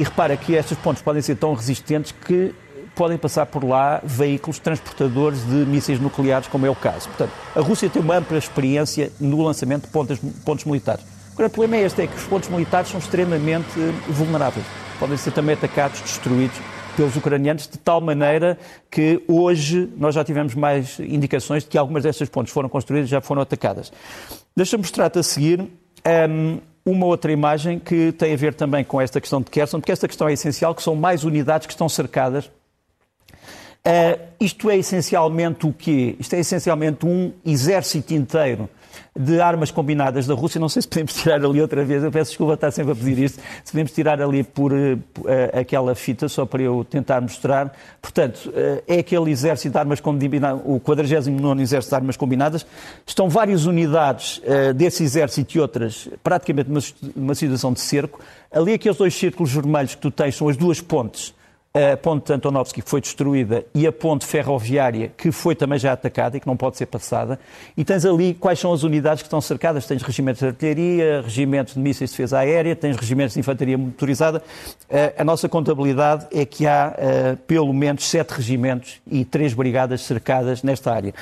e 0.00 0.02
repara 0.02 0.36
que 0.36 0.56
estas 0.56 0.76
pontes 0.76 1.00
podem 1.04 1.22
ser 1.22 1.36
tão 1.36 1.54
resistentes 1.54 2.10
que 2.10 2.52
podem 2.96 3.16
passar 3.16 3.46
por 3.46 3.62
lá 3.62 4.00
veículos 4.02 4.58
transportadores 4.58 5.38
de 5.46 5.54
mísseis 5.54 6.00
nucleares, 6.00 6.48
como 6.48 6.66
é 6.66 6.70
o 6.70 6.74
caso. 6.74 7.08
Portanto, 7.10 7.30
a 7.54 7.60
Rússia 7.60 7.88
tem 7.88 8.02
uma 8.02 8.16
ampla 8.16 8.36
experiência 8.36 9.12
no 9.20 9.40
lançamento 9.40 9.84
de 9.84 9.92
pontos, 9.92 10.18
pontos 10.44 10.64
militares. 10.64 11.04
Agora, 11.32 11.46
o 11.46 11.50
problema 11.50 11.76
é 11.76 11.86
este, 11.86 12.02
é 12.02 12.08
que 12.08 12.16
os 12.16 12.24
pontos 12.24 12.48
militares 12.48 12.90
são 12.90 12.98
extremamente 12.98 13.70
vulneráveis. 14.08 14.66
Podem 14.98 15.16
ser 15.16 15.30
também 15.30 15.54
atacados, 15.54 16.00
destruídos 16.00 16.58
pelos 16.96 17.16
ucranianos, 17.16 17.66
de 17.66 17.78
tal 17.78 18.00
maneira 18.00 18.58
que 18.90 19.22
hoje 19.26 19.88
nós 19.96 20.14
já 20.14 20.24
tivemos 20.24 20.54
mais 20.54 20.98
indicações 21.00 21.62
de 21.62 21.70
que 21.70 21.78
algumas 21.78 22.02
destas 22.02 22.28
pontes 22.28 22.52
foram 22.52 22.68
construídas 22.68 23.08
e 23.08 23.10
já 23.10 23.20
foram 23.20 23.42
atacadas. 23.42 23.92
Deixa-me 24.56 24.82
mostrar-te 24.82 25.18
a 25.18 25.22
seguir 25.22 25.60
um, 25.60 26.58
uma 26.84 27.06
outra 27.06 27.32
imagem 27.32 27.78
que 27.78 28.12
tem 28.12 28.34
a 28.34 28.36
ver 28.36 28.54
também 28.54 28.84
com 28.84 29.00
esta 29.00 29.20
questão 29.20 29.40
de 29.40 29.50
Kherson, 29.50 29.80
porque 29.80 29.92
esta 29.92 30.06
questão 30.06 30.28
é 30.28 30.32
essencial, 30.32 30.74
que 30.74 30.82
são 30.82 30.94
mais 30.94 31.24
unidades 31.24 31.66
que 31.66 31.72
estão 31.72 31.88
cercadas 31.88 32.50
Uh, 33.84 34.16
isto 34.38 34.70
é 34.70 34.76
essencialmente 34.76 35.66
o 35.66 35.72
quê? 35.72 36.14
Isto 36.20 36.34
é 36.34 36.38
essencialmente 36.38 37.04
um 37.04 37.32
exército 37.44 38.14
inteiro 38.14 38.70
de 39.14 39.40
armas 39.40 39.70
combinadas 39.70 40.26
da 40.26 40.34
Rússia. 40.34 40.60
Não 40.60 40.68
sei 40.68 40.82
se 40.82 40.88
podemos 40.88 41.14
tirar 41.14 41.44
ali 41.44 41.60
outra 41.60 41.84
vez, 41.84 42.02
eu 42.02 42.10
peço 42.10 42.30
desculpa 42.30 42.54
estar 42.54 42.70
sempre 42.70 42.92
a 42.92 42.94
pedir 42.94 43.18
isto, 43.18 43.40
se 43.64 43.72
podemos 43.72 43.92
tirar 43.92 44.20
ali 44.20 44.42
por 44.42 44.72
uh, 44.72 44.98
aquela 45.52 45.94
fita, 45.94 46.28
só 46.28 46.46
para 46.46 46.62
eu 46.62 46.84
tentar 46.88 47.20
mostrar. 47.20 47.72
Portanto, 48.00 48.46
uh, 48.48 48.82
é 48.86 48.98
aquele 49.00 49.30
exército 49.30 49.72
de 49.72 49.78
armas 49.78 50.00
combinadas, 50.00 50.62
o 50.64 50.80
49 50.80 51.62
Exército 51.62 51.90
de 51.90 51.96
Armas 51.96 52.16
Combinadas. 52.16 52.66
Estão 53.06 53.28
várias 53.28 53.66
unidades 53.66 54.40
desse 54.74 55.02
exército 55.02 55.56
e 55.56 55.60
outras 55.60 56.08
praticamente 56.22 56.68
numa, 56.68 56.80
numa 57.14 57.34
situação 57.34 57.72
de 57.72 57.80
cerco. 57.80 58.20
Ali 58.50 58.74
aqueles 58.74 58.96
dois 58.96 59.14
círculos 59.14 59.52
vermelhos 59.52 59.94
que 59.94 60.00
tu 60.00 60.10
tens 60.10 60.36
são 60.36 60.48
as 60.48 60.56
duas 60.56 60.80
pontes 60.80 61.34
a 61.74 61.96
ponte 61.96 62.26
de 62.26 62.34
Antonovski 62.34 62.82
foi 62.82 63.00
destruída 63.00 63.64
e 63.74 63.86
a 63.86 63.92
ponte 63.92 64.26
ferroviária 64.26 65.10
que 65.16 65.32
foi 65.32 65.54
também 65.54 65.78
já 65.78 65.92
atacada 65.92 66.36
e 66.36 66.40
que 66.40 66.46
não 66.46 66.56
pode 66.56 66.76
ser 66.76 66.84
passada. 66.84 67.40
E 67.74 67.82
tens 67.82 68.04
ali 68.04 68.34
quais 68.34 68.58
são 68.58 68.74
as 68.74 68.82
unidades 68.82 69.22
que 69.22 69.26
estão 69.26 69.40
cercadas. 69.40 69.86
Tens 69.86 70.02
regimentos 70.02 70.40
de 70.40 70.48
artilharia, 70.48 71.22
regimentos 71.22 71.72
de 71.74 71.80
mísseis 71.80 72.10
de 72.10 72.16
defesa 72.16 72.38
aérea, 72.40 72.76
tens 72.76 72.96
regimentos 72.96 73.32
de 73.32 73.40
infantaria 73.40 73.78
motorizada. 73.78 74.42
Eh, 74.90 75.14
a 75.16 75.24
nossa 75.24 75.48
contabilidade 75.48 76.26
é 76.30 76.44
que 76.44 76.66
há 76.66 76.94
pelo 77.46 77.72
menos 77.72 78.04
sete 78.04 78.30
regimentos 78.32 79.00
e 79.10 79.24
três 79.24 79.54
brigadas 79.54 80.02
cercadas 80.02 80.62
nesta 80.62 80.92
área, 80.92 81.14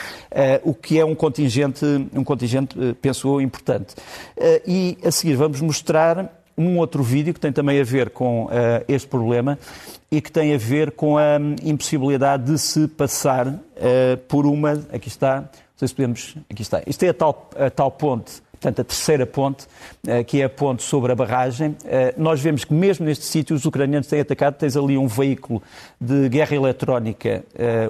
o 0.65 0.75
que 0.75 0.99
é 0.99 1.05
um 1.05 1.15
contingente, 1.15 1.85
um 2.13 2.25
contingente 2.25 2.79
uh, 2.79 2.95
penso 2.95 3.29
eu, 3.29 3.41
importante. 3.41 3.95
e 4.67 4.99
a 5.05 5.11
seguir 5.11 5.35
vamos 5.35 5.61
mostrar 5.61 6.40
um 6.61 6.79
outro 6.79 7.03
vídeo 7.03 7.33
que 7.33 7.41
tem 7.41 7.53
também 7.53 7.81
a 7.81 7.85
ver 7.85 8.11
com 8.11 8.45
uh, 8.45 8.49
este 8.87 9.09
problema 9.09 9.59
e 10.11 10.21
que 10.21 10.31
tem 10.31 10.55
a 10.55 10.59
ver 10.59 10.91
com 10.93 11.17
a 11.17 11.39
um, 11.41 11.57
impossibilidade 11.63 12.53
de 12.53 12.59
se 12.59 12.87
passar 12.87 13.49
uh, 13.49 13.59
por 14.29 14.45
uma. 14.45 14.73
Aqui 14.93 15.09
está, 15.09 15.41
não 15.41 15.49
sei 15.77 15.89
se 15.89 15.95
podemos. 15.95 16.37
Aqui 16.51 16.63
está. 16.63 16.83
Isto 16.87 17.03
é 17.05 17.09
a 17.09 17.15
tal, 17.15 17.51
a 17.57 17.71
tal 17.71 17.91
ponte. 17.91 18.43
Portanto, 18.53 18.83
a 18.83 18.85
terceira 18.85 19.25
ponte, 19.25 19.65
uh, 20.07 20.23
que 20.27 20.43
é 20.43 20.45
a 20.45 20.51
ponte 20.51 20.83
sobre 20.83 21.13
a 21.13 21.15
barragem. 21.15 21.75
nós 22.17 22.41
vemos 22.41 22.63
que 22.65 22.75
mesmo 22.75 23.07
neste 23.07 23.25
sítio 23.25 23.57
os 23.57 23.65
ucranianos 23.65 24.07
têm 24.07 24.21
atacado. 24.21 24.57
Tens 24.57 24.77
ali 24.77 24.99
um 24.99 25.07
veículo 25.07 25.63
de 25.99 26.29
guerra 26.29 26.55
eletrónica, 26.55 27.43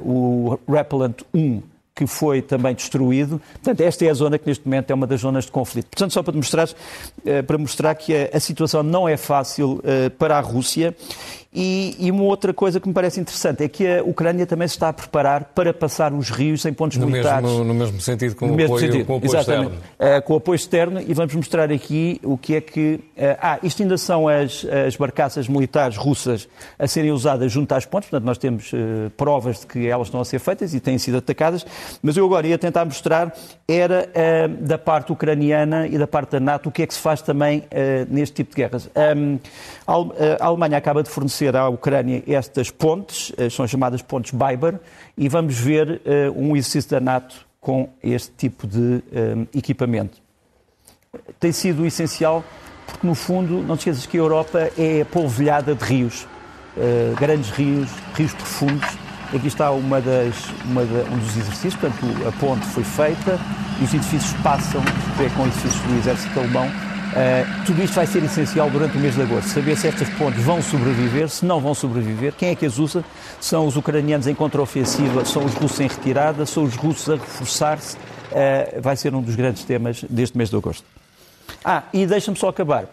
o 0.02 0.58
Repellent 0.68 1.22
1, 1.34 1.60
que 2.00 2.06
foi 2.06 2.40
também 2.40 2.74
destruído. 2.74 3.38
Portanto, 3.52 3.82
esta 3.82 4.06
é 4.06 4.08
a 4.08 4.14
zona 4.14 4.38
que 4.38 4.46
neste 4.46 4.64
momento 4.64 4.90
é 4.90 4.94
uma 4.94 5.06
das 5.06 5.20
zonas 5.20 5.44
de 5.44 5.52
conflito. 5.52 5.88
Portanto, 5.90 6.12
só 6.12 6.22
para 6.22 6.34
mostrar, 6.34 6.68
para 7.46 7.58
mostrar 7.58 7.94
que 7.94 8.14
a, 8.32 8.40
situação 8.40 8.82
não 8.82 9.06
é 9.06 9.18
fácil 9.18 9.82
para 10.18 10.38
a 10.38 10.40
Rússia 10.40 10.96
e, 11.52 11.96
e, 11.98 12.12
uma 12.12 12.22
outra 12.22 12.54
coisa 12.54 12.78
que 12.78 12.86
me 12.86 12.94
parece 12.94 13.18
interessante 13.18 13.64
é 13.64 13.68
que 13.68 13.84
a 13.84 14.04
Ucrânia 14.04 14.46
também 14.46 14.68
se 14.68 14.74
está 14.74 14.88
a 14.88 14.92
preparar 14.92 15.46
para 15.46 15.74
passar 15.74 16.12
os 16.12 16.30
rios 16.30 16.64
em 16.64 16.72
pontos 16.72 16.96
no 16.96 17.08
militares. 17.08 17.42
Mesmo, 17.42 17.64
no 17.64 17.74
mesmo 17.74 18.00
sentido, 18.00 18.36
com, 18.36 18.50
o, 18.50 18.54
apoio, 18.54 18.78
sentido. 18.78 19.04
com 19.04 19.14
o 19.14 19.16
apoio 19.16 19.36
Exatamente. 19.36 19.72
externo. 19.72 20.18
Uh, 20.18 20.22
com 20.22 20.34
o 20.34 20.36
apoio 20.36 20.54
externo 20.54 21.00
e 21.00 21.12
vamos 21.12 21.34
mostrar 21.34 21.72
aqui 21.72 22.20
o 22.22 22.38
que 22.38 22.54
é 22.54 22.60
que... 22.60 23.00
Uh, 23.16 23.36
ah, 23.40 23.58
isto 23.64 23.82
ainda 23.82 23.98
são 23.98 24.28
as, 24.28 24.64
as 24.64 24.94
barcaças 24.94 25.48
militares 25.48 25.96
russas 25.96 26.48
a 26.78 26.86
serem 26.86 27.10
usadas 27.10 27.50
junto 27.50 27.74
às 27.74 27.84
pontes, 27.84 28.08
portanto 28.08 28.26
nós 28.26 28.38
temos 28.38 28.72
uh, 28.72 29.10
provas 29.16 29.58
de 29.58 29.66
que 29.66 29.88
elas 29.88 30.06
estão 30.06 30.20
a 30.20 30.24
ser 30.24 30.38
feitas 30.38 30.72
e 30.72 30.78
têm 30.78 30.98
sido 30.98 31.18
atacadas, 31.18 31.66
mas 32.00 32.16
eu 32.16 32.24
agora 32.26 32.46
ia 32.46 32.58
tentar 32.58 32.84
mostrar 32.84 33.36
era 33.66 34.08
da 34.60 34.76
parte 34.76 35.12
ucraniana 35.12 35.86
e 35.86 35.96
da 35.96 36.06
parte 36.06 36.32
da 36.32 36.40
NATO 36.40 36.68
o 36.68 36.72
que 36.72 36.82
é 36.82 36.86
que 36.86 36.92
se 36.92 37.00
faz 37.00 37.22
também 37.22 37.62
neste 38.08 38.36
tipo 38.36 38.50
de 38.50 38.56
guerras. 38.56 38.90
Um, 39.16 39.38
a 39.88 40.46
Alemanha 40.46 40.76
acaba 40.76 41.02
de 41.02 41.08
fornecer 41.08 41.39
fornecer 41.40 41.56
à 41.56 41.68
Ucrânia 41.68 42.22
estas 42.26 42.70
pontes, 42.70 43.32
eh, 43.38 43.48
são 43.48 43.66
chamadas 43.66 44.02
pontes 44.02 44.32
Biber, 44.32 44.78
e 45.16 45.28
vamos 45.28 45.58
ver 45.58 46.00
uh, 46.04 46.32
um 46.36 46.56
exercício 46.56 46.90
da 46.90 47.00
NATO 47.00 47.46
com 47.60 47.88
este 48.02 48.30
tipo 48.36 48.66
de 48.66 49.02
eh, 49.12 49.46
equipamento. 49.54 50.18
Tem 51.38 51.52
sido 51.52 51.86
essencial 51.86 52.44
porque, 52.86 53.06
no 53.06 53.14
fundo, 53.14 53.62
não 53.62 53.76
te 53.76 53.80
esqueças 53.80 54.06
que 54.06 54.16
a 54.16 54.20
Europa 54.20 54.70
é 54.78 55.04
polvilhada 55.04 55.74
de 55.74 55.84
rios, 55.84 56.26
grandes 57.18 57.50
rios, 57.50 57.90
rios 58.14 58.32
profundos. 58.32 58.88
Aqui 59.34 59.46
está 59.46 59.70
uma 59.70 60.00
das, 60.00 60.34
uma 60.64 60.84
da, 60.84 61.02
um 61.10 61.18
dos 61.18 61.36
exercícios, 61.36 61.76
portanto, 61.76 62.06
a 62.26 62.32
ponte 62.40 62.66
foi 62.66 62.82
feita 62.82 63.38
e 63.80 63.84
os 63.84 63.92
edifícios 63.92 64.32
passam, 64.42 64.82
com 65.36 65.46
edifícios 65.46 65.80
do 65.82 65.98
exército 65.98 66.38
alemão, 66.38 66.68
Uh, 67.10 67.64
tudo 67.66 67.82
isto 67.82 67.94
vai 67.94 68.06
ser 68.06 68.22
essencial 68.22 68.70
durante 68.70 68.96
o 68.96 69.00
mês 69.00 69.16
de 69.16 69.22
agosto. 69.22 69.48
Saber 69.48 69.76
se 69.76 69.88
estas 69.88 70.08
pontes 70.10 70.42
vão 70.44 70.62
sobreviver, 70.62 71.28
se 71.28 71.44
não 71.44 71.60
vão 71.60 71.74
sobreviver, 71.74 72.32
quem 72.32 72.50
é 72.50 72.54
que 72.54 72.64
as 72.64 72.78
usa? 72.78 73.04
São 73.40 73.66
os 73.66 73.76
ucranianos 73.76 74.28
em 74.28 74.34
contraofensiva, 74.34 75.24
são 75.24 75.44
os 75.44 75.54
russos 75.54 75.80
em 75.80 75.88
retirada, 75.88 76.46
são 76.46 76.62
os 76.62 76.76
russos 76.76 77.10
a 77.10 77.14
reforçar-se. 77.14 77.96
Uh, 77.96 78.80
vai 78.80 78.96
ser 78.96 79.12
um 79.12 79.20
dos 79.20 79.34
grandes 79.34 79.64
temas 79.64 80.04
deste 80.08 80.36
mês 80.36 80.50
de 80.50 80.56
agosto. 80.56 80.84
Ah, 81.64 81.82
e 81.92 82.06
deixa-me 82.06 82.36
só 82.36 82.48
acabar. 82.48 82.84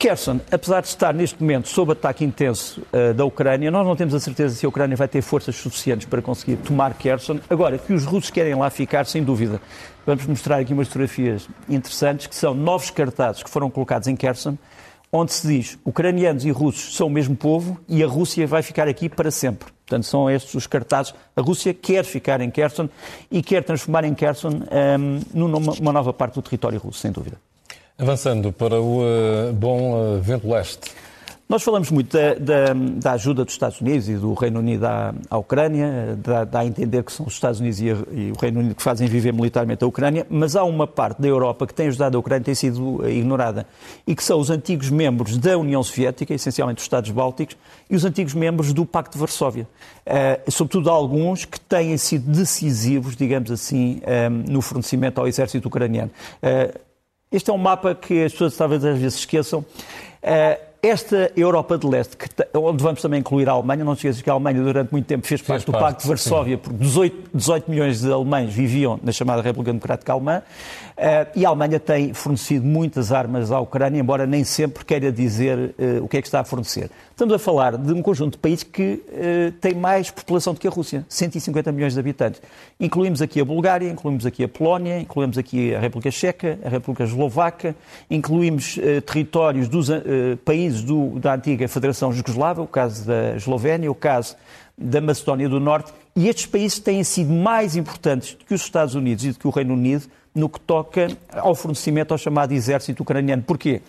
Kherson, 0.00 0.40
apesar 0.50 0.80
de 0.80 0.88
estar 0.88 1.12
neste 1.12 1.38
momento 1.42 1.68
sob 1.68 1.92
ataque 1.92 2.24
intenso 2.24 2.80
uh, 2.90 3.12
da 3.12 3.22
Ucrânia, 3.22 3.70
nós 3.70 3.86
não 3.86 3.94
temos 3.94 4.14
a 4.14 4.18
certeza 4.18 4.54
se 4.54 4.64
a 4.64 4.68
Ucrânia 4.70 4.96
vai 4.96 5.06
ter 5.06 5.20
forças 5.20 5.54
suficientes 5.56 6.06
para 6.06 6.22
conseguir 6.22 6.56
tomar 6.56 6.94
Kherson. 6.94 7.38
Agora, 7.50 7.76
que 7.76 7.92
os 7.92 8.06
russos 8.06 8.30
querem 8.30 8.54
lá 8.54 8.70
ficar, 8.70 9.04
sem 9.04 9.22
dúvida. 9.22 9.60
Vamos 10.06 10.24
mostrar 10.24 10.56
aqui 10.56 10.72
umas 10.72 10.88
fotografias 10.88 11.46
interessantes, 11.68 12.26
que 12.26 12.34
são 12.34 12.54
novos 12.54 12.88
cartazes 12.88 13.42
que 13.42 13.50
foram 13.50 13.68
colocados 13.68 14.08
em 14.08 14.16
Kherson, 14.16 14.56
onde 15.12 15.34
se 15.34 15.46
diz 15.46 15.78
ucranianos 15.84 16.46
e 16.46 16.50
russos 16.50 16.96
são 16.96 17.06
o 17.06 17.10
mesmo 17.10 17.36
povo 17.36 17.78
e 17.86 18.02
a 18.02 18.06
Rússia 18.06 18.46
vai 18.46 18.62
ficar 18.62 18.88
aqui 18.88 19.06
para 19.06 19.30
sempre. 19.30 19.68
Portanto, 19.86 20.04
são 20.04 20.30
estes 20.30 20.54
os 20.54 20.66
cartazes. 20.66 21.12
A 21.36 21.42
Rússia 21.42 21.74
quer 21.74 22.06
ficar 22.06 22.40
em 22.40 22.50
Kherson 22.50 22.88
e 23.30 23.42
quer 23.42 23.62
transformar 23.64 24.04
em 24.04 24.14
Kherson 24.14 24.48
um, 24.48 24.62
ehm, 24.70 25.20
numa 25.34 25.92
nova 25.92 26.10
parte 26.14 26.36
do 26.36 26.42
território 26.42 26.78
russo, 26.78 27.00
sem 27.00 27.12
dúvida. 27.12 27.36
Avançando 28.00 28.50
para 28.50 28.80
o 28.80 29.02
uh, 29.02 29.52
bom 29.52 29.92
uh, 29.92 30.20
vento 30.22 30.48
leste. 30.48 30.90
Nós 31.46 31.62
falamos 31.62 31.90
muito 31.90 32.16
da, 32.16 32.32
da, 32.34 32.72
da, 32.72 33.12
ajuda 33.12 33.44
dos 33.44 33.52
Estados 33.52 33.78
Unidos 33.78 34.08
e 34.08 34.14
do 34.14 34.32
Reino 34.32 34.60
Unido 34.60 34.86
à, 34.86 35.12
à 35.28 35.36
Ucrânia, 35.36 36.16
dá, 36.16 36.44
dá, 36.44 36.60
a 36.60 36.64
entender 36.64 37.02
que 37.02 37.12
são 37.12 37.26
os 37.26 37.34
Estados 37.34 37.60
Unidos 37.60 37.78
e, 37.80 37.90
a, 37.90 37.96
e, 38.12 38.32
o 38.32 38.40
Reino 38.40 38.60
Unido 38.60 38.74
que 38.74 38.82
fazem 38.82 39.06
viver 39.06 39.34
militarmente 39.34 39.84
a 39.84 39.86
Ucrânia, 39.86 40.26
mas 40.30 40.56
há 40.56 40.64
uma 40.64 40.86
parte 40.86 41.20
da 41.20 41.28
Europa 41.28 41.66
que 41.66 41.74
tem 41.74 41.88
ajudado 41.88 42.16
a 42.16 42.20
Ucrânia 42.20 42.42
tem 42.42 42.54
sido 42.54 43.06
ignorada 43.06 43.66
e 44.06 44.14
que 44.14 44.24
são 44.24 44.40
os 44.40 44.48
antigos 44.48 44.88
membros 44.88 45.36
da 45.36 45.58
União 45.58 45.82
Soviética, 45.82 46.32
essencialmente 46.32 46.78
os 46.78 46.84
Estados 46.84 47.10
Bálticos, 47.10 47.54
e 47.90 47.96
os 47.96 48.04
antigos 48.06 48.32
membros 48.32 48.72
do 48.72 48.86
Pacto 48.86 49.14
de 49.14 49.18
Varsóvia. 49.18 49.68
Uh, 50.06 50.50
sobretudo 50.50 50.88
alguns 50.88 51.44
que 51.44 51.60
têm 51.60 51.98
sido 51.98 52.30
decisivos, 52.30 53.14
digamos 53.14 53.50
assim, 53.50 54.00
um, 54.06 54.52
no 54.52 54.62
fornecimento 54.62 55.18
ao 55.18 55.28
exército 55.28 55.68
ucraniano. 55.68 56.10
Uh, 56.42 56.89
este 57.30 57.50
é 57.50 57.52
um 57.52 57.58
mapa 57.58 57.94
que 57.94 58.24
as 58.24 58.32
pessoas 58.32 58.56
talvez 58.56 58.84
às 58.84 58.98
vezes 58.98 59.18
esqueçam. 59.18 59.60
Uh, 59.60 60.70
esta 60.82 61.30
Europa 61.36 61.76
de 61.76 61.86
Leste, 61.86 62.16
onde 62.54 62.82
vamos 62.82 63.02
também 63.02 63.20
incluir 63.20 63.48
a 63.48 63.52
Alemanha, 63.52 63.84
não 63.84 63.92
esqueças 63.92 64.22
que 64.22 64.30
a 64.30 64.32
Alemanha 64.32 64.62
durante 64.62 64.90
muito 64.90 65.04
tempo 65.04 65.26
fez, 65.26 65.40
fez 65.40 65.46
parte 65.46 65.66
do 65.66 65.72
Pacto 65.72 66.02
de 66.02 66.08
Varsóvia, 66.08 66.56
sim. 66.56 66.62
porque 66.62 66.78
18, 66.78 67.30
18 67.34 67.70
milhões 67.70 68.00
de 68.00 68.10
alemães 68.10 68.52
viviam 68.52 68.98
na 69.02 69.12
chamada 69.12 69.42
República 69.42 69.72
Democrática 69.72 70.12
Alemã, 70.12 70.42
e 71.34 71.46
a 71.46 71.48
Alemanha 71.48 71.80
tem 71.80 72.12
fornecido 72.12 72.66
muitas 72.66 73.10
armas 73.10 73.50
à 73.50 73.58
Ucrânia, 73.58 73.98
embora 73.98 74.26
nem 74.26 74.44
sempre 74.44 74.84
queira 74.84 75.10
dizer 75.10 75.58
uh, 75.58 76.04
o 76.04 76.08
que 76.08 76.18
é 76.18 76.20
que 76.20 76.28
está 76.28 76.40
a 76.40 76.44
fornecer. 76.44 76.90
Estamos 77.10 77.34
a 77.34 77.38
falar 77.38 77.78
de 77.78 77.92
um 77.92 78.02
conjunto 78.02 78.32
de 78.32 78.38
países 78.38 78.64
que 78.64 79.02
uh, 79.08 79.52
tem 79.60 79.74
mais 79.74 80.10
população 80.10 80.52
do 80.52 80.60
que 80.60 80.68
a 80.68 80.70
Rússia, 80.70 81.06
150 81.08 81.72
milhões 81.72 81.94
de 81.94 82.00
habitantes. 82.00 82.42
Incluímos 82.78 83.22
aqui 83.22 83.40
a 83.40 83.44
Bulgária, 83.44 83.88
incluímos 83.88 84.26
aqui 84.26 84.44
a 84.44 84.48
Polónia, 84.48 85.00
incluímos 85.00 85.38
aqui 85.38 85.74
a 85.74 85.80
República 85.80 86.10
Checa, 86.10 86.58
a 86.62 86.68
República 86.68 87.04
Eslovaca, 87.04 87.74
incluímos 88.10 88.78
territórios 89.06 89.68
dos 89.68 89.88
países 90.44 90.82
do, 90.82 91.18
da 91.18 91.34
antiga 91.34 91.66
Federação 91.66 92.12
Jugoslava, 92.12 92.60
o 92.62 92.66
caso 92.66 93.06
da 93.06 93.36
Eslovénia, 93.36 93.90
o 93.90 93.94
caso 93.94 94.36
da 94.76 95.00
Macedónia 95.00 95.48
do 95.48 95.60
Norte, 95.60 95.92
e 96.16 96.28
estes 96.28 96.46
países 96.46 96.78
têm 96.78 97.04
sido 97.04 97.32
mais 97.32 97.76
importantes 97.76 98.34
do 98.34 98.44
que 98.44 98.54
os 98.54 98.62
Estados 98.62 98.94
Unidos 98.94 99.24
e 99.24 99.32
do 99.32 99.38
que 99.38 99.46
o 99.46 99.50
Reino 99.50 99.74
Unido 99.74 100.06
no 100.34 100.48
que 100.48 100.60
toca 100.60 101.08
ao 101.32 101.54
fornecimento 101.54 102.12
ao 102.12 102.18
chamado 102.18 102.52
exército 102.52 103.02
ucraniano. 103.02 103.42
Porquê? 103.42 103.82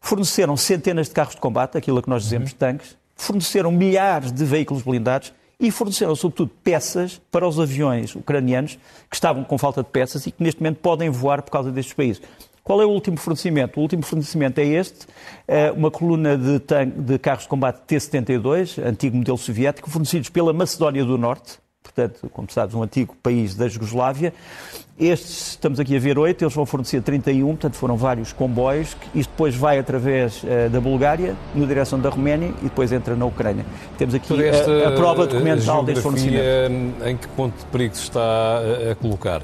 Forneceram 0.00 0.56
centenas 0.56 1.08
de 1.08 1.14
carros 1.14 1.34
de 1.34 1.40
combate, 1.40 1.76
aquilo 1.76 2.02
que 2.02 2.08
nós 2.08 2.22
dizemos, 2.22 2.52
uhum. 2.52 2.58
tanques, 2.58 2.96
forneceram 3.14 3.70
milhares 3.70 4.32
de 4.32 4.44
veículos 4.44 4.82
blindados 4.82 5.32
e 5.58 5.70
forneceram, 5.70 6.16
sobretudo, 6.16 6.50
peças 6.64 7.20
para 7.30 7.46
os 7.46 7.60
aviões 7.60 8.14
ucranianos 8.14 8.78
que 9.10 9.14
estavam 9.14 9.44
com 9.44 9.58
falta 9.58 9.82
de 9.82 9.90
peças 9.90 10.26
e 10.26 10.32
que 10.32 10.42
neste 10.42 10.60
momento 10.60 10.78
podem 10.78 11.10
voar 11.10 11.42
por 11.42 11.50
causa 11.50 11.70
destes 11.70 11.92
países. 11.92 12.22
Qual 12.64 12.80
é 12.80 12.86
o 12.86 12.90
último 12.90 13.16
fornecimento? 13.16 13.78
O 13.78 13.82
último 13.82 14.02
fornecimento 14.02 14.58
é 14.58 14.64
este, 14.64 15.06
eh, 15.48 15.70
uma 15.72 15.90
coluna 15.90 16.36
de, 16.36 16.60
de 16.96 17.18
carros 17.18 17.44
de 17.44 17.48
combate 17.48 17.80
T-72, 17.86 18.82
antigo 18.82 19.16
modelo 19.16 19.36
soviético, 19.36 19.90
fornecidos 19.90 20.28
pela 20.28 20.52
Macedónia 20.52 21.04
do 21.04 21.18
Norte, 21.18 21.58
portanto, 21.82 22.28
como 22.32 22.50
sabes, 22.50 22.74
um 22.74 22.82
antigo 22.82 23.16
país 23.22 23.54
da 23.54 23.68
Jugoslávia. 23.68 24.32
Estes, 24.98 25.50
estamos 25.50 25.80
aqui 25.80 25.96
a 25.96 25.98
ver 25.98 26.18
oito, 26.18 26.44
eles 26.44 26.54
vão 26.54 26.66
fornecer 26.66 27.02
31, 27.02 27.46
portanto 27.48 27.74
foram 27.74 27.96
vários 27.96 28.32
comboios. 28.32 28.96
Isto 29.14 29.30
depois 29.30 29.54
vai 29.54 29.78
através 29.78 30.42
uh, 30.42 30.68
da 30.70 30.80
Bulgária, 30.80 31.34
na 31.54 31.66
direção 31.66 31.98
da 31.98 32.10
Roménia 32.10 32.52
e 32.60 32.64
depois 32.64 32.92
entra 32.92 33.16
na 33.16 33.24
Ucrânia. 33.24 33.64
Temos 33.96 34.14
aqui 34.14 34.34
a, 34.48 34.88
a, 34.88 34.92
prova 34.92 35.26
documental 35.26 35.82
deste 35.82 36.02
fornecimento. 36.02 36.44
Em 37.06 37.16
que 37.16 37.28
ponto 37.28 37.58
de 37.58 37.64
perigo 37.66 37.94
se 37.94 38.02
está 38.02 38.20
a, 38.20 38.92
a 38.92 38.94
colocar? 38.94 39.42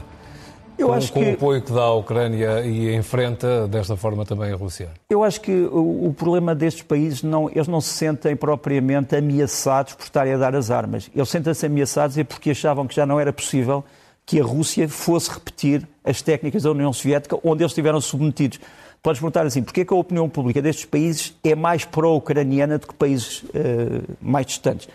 Eu 0.79 0.89
com, 0.89 0.93
acho 0.93 1.13
com 1.13 1.21
que... 1.21 1.31
o 1.31 1.33
apoio 1.35 1.63
que 1.63 1.73
dá 1.73 1.83
à 1.83 1.95
Ucrânia 1.95 2.61
e 2.61 2.95
enfrenta 2.95 3.67
desta 3.67 3.97
forma 3.97 4.25
também 4.25 4.53
a 4.53 4.57
Rússia? 4.57 4.91
Eu 5.09 5.25
acho 5.25 5.41
que 5.41 5.53
o, 5.53 6.09
o, 6.09 6.15
problema 6.15 6.55
destes 6.55 6.83
países, 6.83 7.23
não, 7.23 7.49
eles 7.49 7.69
não 7.69 7.81
se 7.81 7.91
sentem 7.91 8.37
propriamente 8.37 9.17
ameaçados 9.17 9.95
por 9.95 10.05
estarem 10.05 10.35
a 10.35 10.37
dar 10.37 10.55
as 10.55 10.71
armas. 10.71 11.11
Eles 11.15 11.29
sentem-se 11.29 11.67
ameaçados 11.67 12.19
é 12.19 12.25
porque 12.25 12.51
achavam 12.51 12.87
que 12.87 12.95
já 12.95 13.07
não 13.07 13.19
era 13.19 13.33
possível 13.33 13.85
que 14.27 14.41
a 14.41 14.45
Rússia 14.45 14.89
fosse 14.89 15.31
repetir 15.31 15.87
as 16.05 16.21
técnicas 16.21 16.65
da 16.65 16.71
União 16.71 16.93
Soviética 16.93 17.39
onde 17.45 17.63
eles 17.63 17.71
estiveram 17.71 18.01
submetidos. 18.01 18.59
podes 19.03 19.21
perguntar 19.21 19.47
assim, 19.47 19.63
porquê 19.63 19.85
que 19.85 19.95
a 19.95 19.97
opinião 19.97 20.29
pública 20.29 20.61
destes 20.61 20.85
países 20.85 21.33
é 21.45 21.55
mais 21.55 21.85
pró-ucraniana 21.85 22.77
do 22.77 22.89
que 22.89 22.95
países 22.95 23.43
uh, 23.45 24.03
mais 24.21 24.47
distantes? 24.47 24.89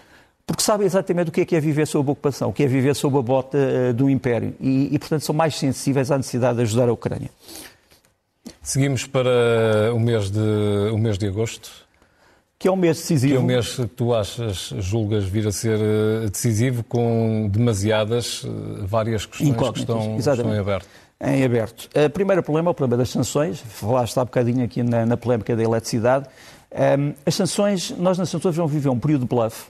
Porque 0.51 0.63
sabem 0.63 0.85
exatamente 0.85 1.29
o 1.29 1.31
que 1.31 1.41
é, 1.41 1.45
que 1.45 1.55
é 1.55 1.59
viver 1.61 1.87
sob 1.87 2.09
a 2.09 2.11
ocupação, 2.11 2.49
o 2.49 2.53
que 2.53 2.63
é 2.63 2.67
viver 2.67 2.93
sob 2.93 3.17
a 3.17 3.21
bota 3.21 3.57
uh, 3.57 3.93
do 3.93 4.09
império 4.09 4.53
e, 4.59 4.93
e, 4.93 4.99
portanto, 4.99 5.21
são 5.21 5.33
mais 5.33 5.57
sensíveis 5.57 6.11
à 6.11 6.17
necessidade 6.17 6.57
de 6.57 6.63
ajudar 6.63 6.89
a 6.89 6.93
Ucrânia. 6.93 7.29
Seguimos 8.61 9.05
para 9.05 9.93
o 9.93 9.99
mês 9.99 10.29
de, 10.29 10.39
o 10.91 10.97
mês 10.97 11.17
de 11.17 11.27
agosto. 11.27 11.71
Que 12.59 12.67
é 12.67 12.71
um 12.71 12.75
mês 12.75 12.97
decisivo. 12.97 13.33
Que 13.33 13.37
é 13.37 13.41
um 13.41 13.45
mês 13.45 13.75
que 13.75 13.85
tu 13.87 14.13
achas, 14.13 14.73
julgas 14.79 15.23
vir 15.23 15.47
a 15.47 15.51
ser 15.51 15.79
eh, 15.79 16.29
decisivo, 16.29 16.83
com 16.83 17.47
demasiadas, 17.49 18.45
várias 18.81 19.25
questões 19.25 19.55
que 19.71 19.79
estão, 19.79 20.17
estão 20.17 20.53
em 20.53 20.59
aberto 20.59 20.87
em 21.23 21.43
aberto. 21.43 21.87
O 21.95 22.09
primeiro 22.09 22.41
problema 22.41 22.69
é 22.69 22.71
o 22.71 22.73
problema 22.73 22.97
das 22.97 23.09
sanções. 23.09 23.59
Falaste 23.59 24.17
há 24.17 24.25
bocadinho 24.25 24.65
aqui 24.65 24.81
na, 24.81 25.05
na 25.05 25.15
polémica 25.15 25.55
da 25.55 25.63
eletricidade. 25.63 26.25
Um, 26.71 27.13
as 27.25 27.35
sanções, 27.35 27.91
nós 27.91 28.17
nas 28.17 28.29
sanções 28.29 28.55
vamos 28.55 28.71
viver 28.71 28.89
um 28.89 28.99
período 28.99 29.21
de 29.21 29.27
bluff, 29.27 29.67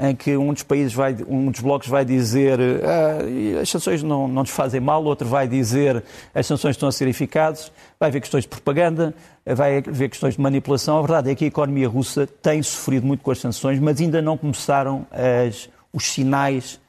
em 0.00 0.14
que 0.14 0.36
um 0.36 0.52
dos 0.52 0.64
países 0.64 0.92
vai, 0.92 1.16
um 1.28 1.50
dos 1.50 1.60
blocos 1.60 1.88
vai 1.88 2.04
dizer 2.04 2.58
ah, 2.82 3.60
as 3.60 3.68
sanções 3.68 4.02
não, 4.02 4.26
não 4.26 4.42
nos 4.42 4.50
fazem 4.50 4.80
mal, 4.80 5.04
outro 5.04 5.28
vai 5.28 5.46
dizer 5.46 6.02
as 6.34 6.46
sanções 6.46 6.74
estão 6.74 6.88
a 6.88 6.92
ser 6.92 7.06
eficazes, 7.06 7.70
vai 7.98 8.08
haver 8.08 8.20
questões 8.20 8.42
de 8.42 8.48
propaganda, 8.48 9.14
vai 9.46 9.78
haver 9.78 10.08
questões 10.08 10.34
de 10.34 10.40
manipulação. 10.40 10.98
A 10.98 11.00
verdade 11.02 11.30
é 11.30 11.34
que 11.34 11.44
a 11.44 11.48
economia 11.48 11.88
russa 11.88 12.26
tem 12.26 12.62
sofrido 12.62 13.06
muito 13.06 13.22
com 13.22 13.30
as 13.30 13.38
sanções, 13.38 13.78
mas 13.78 14.00
ainda 14.00 14.20
não 14.20 14.36
começaram 14.36 15.06
as, 15.12 15.68
os 15.92 16.04
sinais 16.04 16.80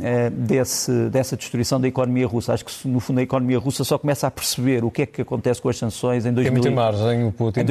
eh, 0.00 0.30
desse, 0.30 0.90
dessa 1.10 1.36
destruição 1.36 1.80
da 1.80 1.86
economia 1.86 2.26
russa. 2.26 2.54
Acho 2.54 2.64
que, 2.64 2.88
no 2.88 3.00
fundo, 3.00 3.20
a 3.20 3.22
economia 3.22 3.58
russa 3.58 3.84
só 3.84 3.98
começa 3.98 4.26
a 4.26 4.30
perceber 4.30 4.82
o 4.82 4.90
que 4.90 5.02
é 5.02 5.06
que 5.06 5.20
acontece 5.20 5.60
com 5.60 5.68
as 5.68 5.76
sanções 5.76 6.24
em 6.24 6.32
2023. 6.32 6.62
Tem 6.64 6.72
muita 6.72 6.98
margem 6.98 7.28
o 7.28 7.32
Putin 7.32 7.64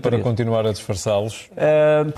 para, 0.00 0.18
continuar 0.20 0.66
a 0.66 0.72
disfarçá-los? 0.72 1.50
Uh, 1.52 2.12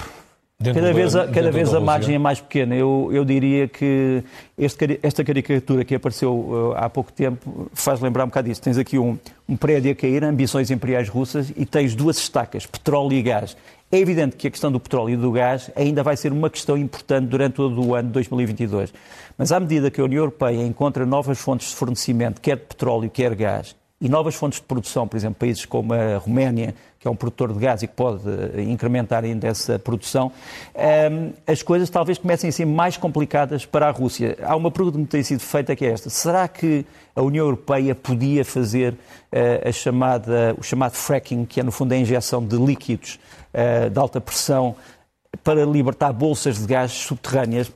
cada 0.62 0.92
vez, 0.92 1.16
a, 1.16 1.26
cada 1.26 1.50
vez 1.50 1.72
a 1.72 1.80
margem 1.80 2.14
é 2.14 2.18
mais 2.18 2.38
pequena. 2.38 2.74
Eu, 2.74 3.08
eu 3.12 3.24
diria 3.24 3.66
que 3.66 4.22
este, 4.58 5.00
esta 5.02 5.24
caricatura 5.24 5.84
que 5.86 5.94
apareceu 5.94 6.34
uh, 6.34 6.74
há 6.76 6.90
pouco 6.90 7.10
tempo 7.10 7.70
faz 7.72 7.98
lembrar 8.00 8.24
um 8.24 8.28
bocado 8.28 8.48
disso. 8.48 8.60
Tens 8.60 8.76
aqui 8.76 8.98
um, 8.98 9.18
um 9.48 9.56
prédio 9.56 9.90
a 9.90 9.94
cair, 9.94 10.22
ambições 10.22 10.70
imperiais 10.70 11.08
russas, 11.08 11.50
e 11.56 11.64
tens 11.64 11.94
duas 11.94 12.18
estacas, 12.18 12.66
petróleo 12.66 13.14
e 13.14 13.22
gás. 13.22 13.56
É 13.90 13.98
evidente 13.98 14.36
que 14.36 14.46
a 14.46 14.50
questão 14.50 14.70
do 14.70 14.78
petróleo 14.78 15.14
e 15.14 15.16
do 15.16 15.32
gás 15.32 15.70
ainda 15.74 16.02
vai 16.02 16.16
ser 16.16 16.30
uma 16.30 16.50
questão 16.50 16.76
importante 16.76 17.26
durante 17.26 17.54
todo 17.54 17.84
o 17.84 17.94
ano 17.94 18.08
de 18.08 18.14
2022. 18.14 18.92
Mas 19.38 19.50
à 19.52 19.58
medida 19.58 19.90
que 19.90 20.00
a 20.00 20.04
União 20.04 20.20
Europeia 20.20 20.62
encontra 20.62 21.06
novas 21.06 21.38
fontes 21.38 21.70
de 21.70 21.76
fornecimento, 21.76 22.40
quer 22.40 22.56
de 22.56 22.64
petróleo, 22.64 23.08
quer 23.08 23.34
gás, 23.34 23.74
e 24.00 24.08
novas 24.08 24.34
fontes 24.34 24.58
de 24.58 24.64
produção, 24.64 25.06
por 25.06 25.16
exemplo, 25.16 25.36
países 25.38 25.66
como 25.66 25.92
a 25.92 26.16
Roménia, 26.16 26.74
que 26.98 27.06
é 27.06 27.10
um 27.10 27.14
produtor 27.14 27.52
de 27.52 27.58
gás 27.58 27.82
e 27.82 27.86
que 27.86 27.94
pode 27.94 28.22
eh, 28.28 28.62
incrementar 28.62 29.24
ainda 29.24 29.46
essa 29.46 29.78
produção, 29.78 30.32
ehm, 30.74 31.32
as 31.46 31.62
coisas 31.62 31.90
talvez 31.90 32.16
comecem 32.16 32.48
a 32.48 32.52
ser 32.52 32.64
mais 32.64 32.96
complicadas 32.96 33.66
para 33.66 33.88
a 33.88 33.90
Rússia. 33.90 34.38
Há 34.42 34.56
uma 34.56 34.70
pergunta 34.70 34.96
que 34.96 35.02
me 35.02 35.06
tem 35.06 35.22
sido 35.22 35.40
feita 35.40 35.76
que 35.76 35.84
é 35.84 35.90
esta: 35.90 36.08
será 36.08 36.48
que 36.48 36.86
a 37.14 37.22
União 37.22 37.44
Europeia 37.44 37.94
podia 37.94 38.44
fazer 38.44 38.94
eh, 39.30 39.68
a 39.68 39.72
chamada, 39.72 40.54
o 40.58 40.62
chamado 40.62 40.92
fracking, 40.92 41.44
que 41.44 41.60
é 41.60 41.62
no 41.62 41.70
fundo 41.72 41.92
a 41.92 41.96
injeção 41.96 42.44
de 42.44 42.56
líquidos 42.56 43.18
eh, 43.52 43.90
de 43.90 43.98
alta 43.98 44.20
pressão 44.20 44.76
para 45.44 45.64
libertar 45.64 46.12
bolsas 46.12 46.58
de 46.58 46.66
gás 46.66 46.90
subterrâneas. 46.92 47.70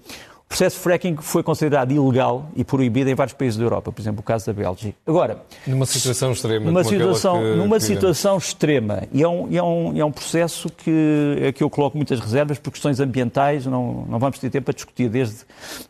O 0.55 0.57
processo 0.57 0.77
de 0.77 0.83
fracking 0.85 1.17
foi 1.17 1.43
considerado 1.43 1.91
ilegal 1.91 2.47
e 2.55 2.63
proibido 2.63 3.11
em 3.11 3.15
vários 3.17 3.35
países 3.35 3.59
da 3.59 3.65
Europa, 3.65 3.91
por 3.91 4.01
exemplo, 4.01 4.21
o 4.21 4.23
caso 4.23 4.47
da 4.47 4.53
Bélgica. 4.53 4.95
Agora, 5.05 5.43
numa 5.67 5.85
situação 5.85 6.31
extrema, 6.31 6.67
numa 6.67 6.85
situação, 6.85 7.41
que, 7.41 7.55
numa 7.57 7.79
que... 7.79 7.83
situação 7.83 8.39
extrema, 8.39 9.03
e 9.13 9.25
é 9.25 9.29
um, 9.29 9.49
é 9.53 9.61
um, 9.61 9.99
é 9.99 10.05
um 10.05 10.13
processo 10.13 10.69
que, 10.69 11.53
que 11.57 11.65
eu 11.65 11.69
coloco 11.69 11.97
muitas 11.97 12.21
reservas 12.21 12.57
por 12.57 12.71
questões 12.71 13.01
ambientais, 13.01 13.67
não, 13.67 14.07
não 14.09 14.21
vamos 14.21 14.39
ter 14.39 14.49
tempo 14.49 14.67
para 14.67 14.75
discutir, 14.75 15.09
desde, 15.09 15.39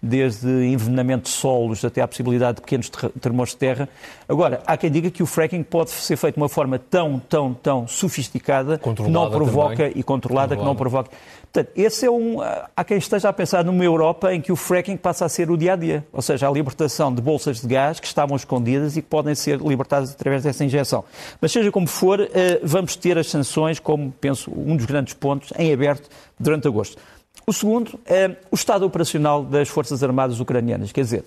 desde 0.03 0.49
envenenamento 0.49 1.25
de 1.25 1.37
solos 1.37 1.85
até 1.85 2.01
a 2.01 2.09
possibilidade 2.09 2.57
de 2.57 2.63
pequenos 2.63 2.91
tremores 3.21 3.53
de 3.53 3.59
terra. 3.59 3.87
Agora, 4.27 4.63
há 4.67 4.79
quem 4.79 4.91
diga 4.91 5.11
que 5.11 5.23
o 5.23 5.27
fracking 5.27 5.63
pode 5.63 5.91
ser 5.91 6.17
feito 6.17 6.37
de 6.37 6.41
uma 6.41 6.49
forma 6.49 6.79
tão, 6.79 7.19
tão, 7.19 7.53
tão 7.53 7.87
sofisticada 7.87 8.79
que 8.79 9.11
não 9.11 9.31
provoca 9.31 9.77
também. 9.77 9.93
e 9.95 10.03
controlada, 10.03 10.57
controlada 10.57 10.57
que 10.57 10.65
não 10.65 10.75
provoca. 10.75 11.11
Portanto, 11.55 11.71
esse 11.77 12.05
é 12.05 12.11
um. 12.11 12.39
Há 12.77 12.83
quem 12.83 12.99
esteja 12.99 13.29
a 13.29 13.33
pensar 13.33 13.65
numa 13.65 13.85
Europa 13.85 14.35
em 14.35 14.41
que 14.41 14.51
o 14.51 14.57
fracking 14.57 14.97
passa 14.97 15.25
a 15.25 15.29
ser 15.29 15.53
o 15.53 15.57
dia 15.57 15.75
a 15.75 15.77
dia, 15.77 16.05
ou 16.13 16.21
seja, 16.21 16.49
a 16.49 16.51
libertação 16.51 17.15
de 17.15 17.23
bolsas 17.23 17.61
de 17.61 17.69
gás 17.69 18.01
que 18.01 18.09
estavam 18.09 18.37
escondidas 18.37 18.97
e 18.97 19.03
que 19.03 19.09
podem 19.09 19.37
ser 19.37 19.61
libertadas 19.61 20.11
através 20.11 20.43
dessa 20.43 20.65
injeção. 20.65 21.05
Mas 21.41 21.53
seja 21.53 21.71
como 21.71 21.87
for, 21.87 22.21
eh, 22.21 22.59
vamos 22.61 22.97
ter 22.97 23.17
as 23.17 23.29
sanções 23.29 23.79
como, 23.79 24.11
penso, 24.21 24.51
um 24.51 24.75
dos 24.75 24.85
grandes 24.85 25.15
pontos 25.15 25.53
em 25.57 25.73
aberto 25.73 26.11
durante 26.41 26.67
agosto. 26.67 27.01
O 27.47 27.53
segundo 27.53 28.01
é 28.05 28.35
o 28.51 28.57
estado 28.57 28.85
operacional 28.85 29.45
das 29.45 29.69
Forças 29.69 30.03
Armadas 30.03 30.41
ucranianas. 30.41 30.91
Quer 30.91 31.03
dizer, 31.03 31.25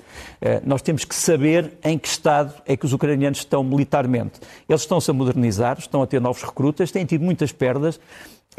nós 0.66 0.82
temos 0.82 1.06
que 1.06 1.14
saber 1.14 1.74
em 1.84 1.98
que 1.98 2.08
estado 2.08 2.54
é 2.66 2.76
que 2.76 2.86
os 2.86 2.92
ucranianos 2.92 3.40
estão 3.40 3.64
militarmente. 3.64 4.40
Eles 4.68 4.82
estão-se 4.82 5.12
a 5.12 5.14
modernizar, 5.14 5.78
estão 5.78 6.02
a 6.02 6.08
ter 6.08 6.20
novos 6.20 6.42
recrutas, 6.42 6.92
têm 6.92 7.06
tido 7.06 7.24
muitas 7.24 7.52
perdas. 7.52 8.00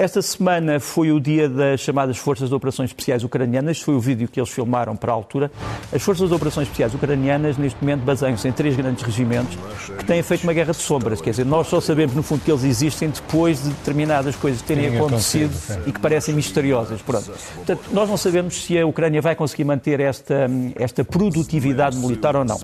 Esta 0.00 0.22
semana 0.22 0.78
foi 0.78 1.10
o 1.10 1.18
dia 1.18 1.48
das 1.48 1.80
chamadas 1.80 2.16
Forças 2.16 2.48
de 2.48 2.54
Operações 2.54 2.90
Especiais 2.90 3.24
Ucranianas, 3.24 3.80
foi 3.80 3.96
o 3.96 4.00
vídeo 4.00 4.28
que 4.28 4.38
eles 4.38 4.48
filmaram 4.48 4.94
para 4.94 5.10
a 5.10 5.14
altura. 5.16 5.50
As 5.92 6.00
Forças 6.00 6.28
de 6.28 6.34
Operações 6.36 6.68
Especiais 6.68 6.94
Ucranianas, 6.94 7.58
neste 7.58 7.80
momento, 7.80 8.02
baseiam-se 8.02 8.46
em 8.46 8.52
três 8.52 8.76
grandes 8.76 9.02
regimentos 9.02 9.58
que 9.98 10.04
têm 10.04 10.22
feito 10.22 10.44
uma 10.44 10.52
guerra 10.52 10.70
de 10.70 10.78
sombras. 10.78 11.20
Quer 11.20 11.30
dizer, 11.30 11.44
nós 11.44 11.66
só 11.66 11.80
sabemos, 11.80 12.14
no 12.14 12.22
fundo, 12.22 12.44
que 12.44 12.52
eles 12.52 12.62
existem 12.62 13.10
depois 13.10 13.60
de 13.60 13.70
determinadas 13.70 14.36
coisas 14.36 14.62
terem 14.62 14.96
acontecido 14.96 15.52
e 15.84 15.90
que 15.90 15.98
parecem 15.98 16.32
misteriosas. 16.32 17.02
Pronto. 17.02 17.32
Portanto, 17.56 17.82
nós 17.90 18.08
não 18.08 18.16
sabemos 18.16 18.54
se 18.66 18.78
a 18.78 18.86
Ucrânia 18.86 19.20
vai 19.20 19.34
conseguir 19.34 19.64
manter 19.64 19.98
esta, 19.98 20.48
esta 20.76 21.02
produtividade 21.02 21.96
militar 21.96 22.36
ou 22.36 22.44
não. 22.44 22.60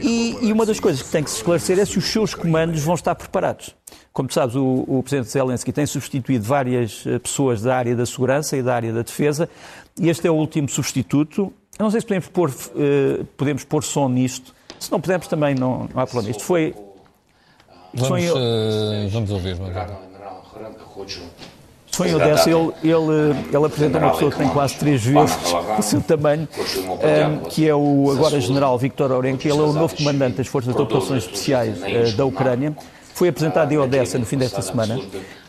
E, 0.00 0.38
e 0.40 0.50
uma 0.50 0.64
das 0.64 0.80
coisas 0.80 1.02
que 1.02 1.10
tem 1.10 1.22
que 1.22 1.28
se 1.28 1.36
esclarecer 1.36 1.78
é 1.78 1.84
se 1.84 1.98
os 1.98 2.06
seus 2.06 2.34
comandos 2.34 2.82
vão 2.82 2.94
estar 2.94 3.14
preparados. 3.14 3.74
Como 4.12 4.28
tu 4.28 4.34
sabes, 4.34 4.54
o, 4.54 4.84
o 4.86 5.02
Presidente 5.02 5.30
Zelensky 5.30 5.72
tem 5.72 5.86
substituído 5.86 6.44
várias 6.44 7.04
eh, 7.06 7.18
pessoas 7.18 7.62
da 7.62 7.74
área 7.74 7.96
da 7.96 8.04
segurança 8.04 8.56
e 8.56 8.62
da 8.62 8.74
área 8.74 8.92
da 8.92 9.00
defesa, 9.00 9.48
e 9.98 10.10
este 10.10 10.26
é 10.26 10.30
o 10.30 10.34
último 10.34 10.68
substituto. 10.68 11.52
Eu 11.78 11.84
não 11.84 11.90
sei 11.90 12.00
se 12.00 12.06
podemos 12.06 12.28
pôr, 12.28 12.50
uh, 12.50 13.24
podemos 13.36 13.64
pôr 13.64 13.82
som 13.82 14.08
nisto. 14.08 14.54
Se 14.78 14.92
não 14.92 15.00
pudermos, 15.00 15.26
também 15.26 15.54
não, 15.54 15.88
não 15.92 16.02
há 16.02 16.06
problema. 16.06 16.30
Isto 16.30 16.44
foi. 16.44 16.74
Vamos, 17.94 18.30
uh, 18.30 19.08
vamos 19.10 19.30
ouvir, 19.30 19.56
Foi 21.90 22.10
em 22.10 22.14
Odessa, 22.14 22.50
ele, 22.50 22.72
ele, 22.84 23.46
ele 23.52 23.66
apresenta 23.66 23.98
uma 23.98 24.10
pessoa 24.10 24.30
que 24.30 24.38
tem 24.38 24.48
quase 24.48 24.76
três 24.76 25.02
vezes 25.02 25.36
o 25.78 25.80
seu 25.82 26.02
tamanho, 26.02 26.46
que 27.48 27.66
é 27.66 27.74
o 27.74 28.10
agora 28.10 28.38
general 28.38 28.78
Viktor 28.78 29.10
Orenko. 29.10 29.46
Ele 29.46 29.58
é 29.58 29.62
o 29.62 29.72
novo 29.72 29.96
comandante 29.96 30.36
das 30.36 30.46
Forças 30.46 30.74
de 30.74 30.80
Operações 30.80 31.24
Especiais 31.24 32.14
da 32.14 32.26
Ucrânia 32.26 32.76
foi 33.14 33.28
apresentado 33.28 33.72
em 33.72 33.78
Odessa 33.78 34.18
no 34.18 34.26
fim 34.26 34.36
desta 34.36 34.62
semana 34.62 34.98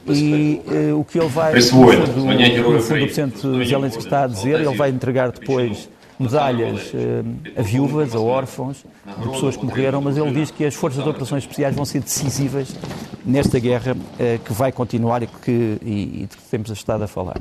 e 0.08 0.62
uh, 0.68 1.00
o 1.00 1.06
que 1.06 1.18
ele 1.18 1.30
vai, 1.30 1.54
no 1.56 1.62
fundo, 1.62 1.98
no 1.98 2.08
fundo 2.08 2.70
o 2.70 2.84
Presidente 2.84 3.66
Zelensky 3.66 4.04
está 4.04 4.24
a 4.24 4.28
dizer, 4.28 4.60
ele 4.60 4.76
vai 4.76 4.90
entregar 4.90 5.32
depois 5.32 5.90
medalhas 6.20 6.94
uh, 6.94 7.60
a 7.60 7.62
viúvas, 7.62 8.16
a 8.16 8.20
órfãos, 8.20 8.84
de 9.06 9.30
pessoas 9.30 9.58
que 9.58 9.66
morreram, 9.66 10.02
mas 10.02 10.18
ele 10.18 10.32
diz 10.32 10.52
que 10.52 10.66
as 10.66 10.76
forças 10.76 11.04
de 11.04 11.10
operações 11.10 11.44
especiais 11.44 11.76
vão 11.76 11.86
ser 11.86 12.02
decisivas 12.02 12.76
nesta 13.26 13.60
guerra 13.60 13.94
uh, 13.94 14.40
que 14.44 14.54
vai 14.54 14.72
continuar 14.72 15.24
e, 15.24 15.28
que, 15.28 15.78
e, 15.82 16.24
e 16.24 16.28
de 16.30 16.38
que 16.38 16.44
temos 16.50 16.70
estado 16.70 17.04
a 17.04 17.08
falar. 17.08 17.38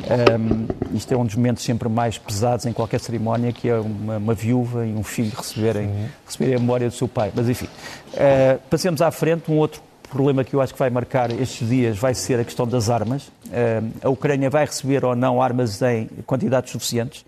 Um, 0.00 0.96
isto 0.96 1.12
é 1.12 1.16
um 1.16 1.24
dos 1.24 1.34
momentos 1.34 1.62
sempre 1.62 1.88
mais 1.88 2.16
pesados 2.16 2.66
em 2.66 2.72
qualquer 2.72 3.00
cerimónia, 3.00 3.52
que 3.52 3.68
é 3.68 3.78
uma, 3.78 4.16
uma 4.16 4.34
viúva 4.34 4.86
e 4.86 4.94
um 4.94 5.02
filho 5.02 5.32
receberem, 5.36 6.08
receberem 6.26 6.56
a 6.56 6.58
memória 6.58 6.88
do 6.88 6.94
seu 6.94 7.08
pai. 7.08 7.30
Mas 7.34 7.48
enfim, 7.48 7.66
uh, 7.66 8.58
passemos 8.70 9.02
à 9.02 9.10
frente. 9.10 9.50
Um 9.50 9.58
outro 9.58 9.82
problema 10.10 10.42
que 10.42 10.54
eu 10.54 10.60
acho 10.60 10.72
que 10.72 10.78
vai 10.78 10.90
marcar 10.90 11.30
estes 11.30 11.68
dias 11.68 11.96
vai 11.98 12.14
ser 12.14 12.40
a 12.40 12.44
questão 12.44 12.66
das 12.66 12.90
armas. 12.90 13.28
Uh, 13.46 13.90
a 14.02 14.08
Ucrânia 14.08 14.50
vai 14.50 14.64
receber 14.64 15.04
ou 15.04 15.14
não 15.14 15.40
armas 15.40 15.80
em 15.82 16.06
quantidades 16.26 16.72
suficientes. 16.72 17.24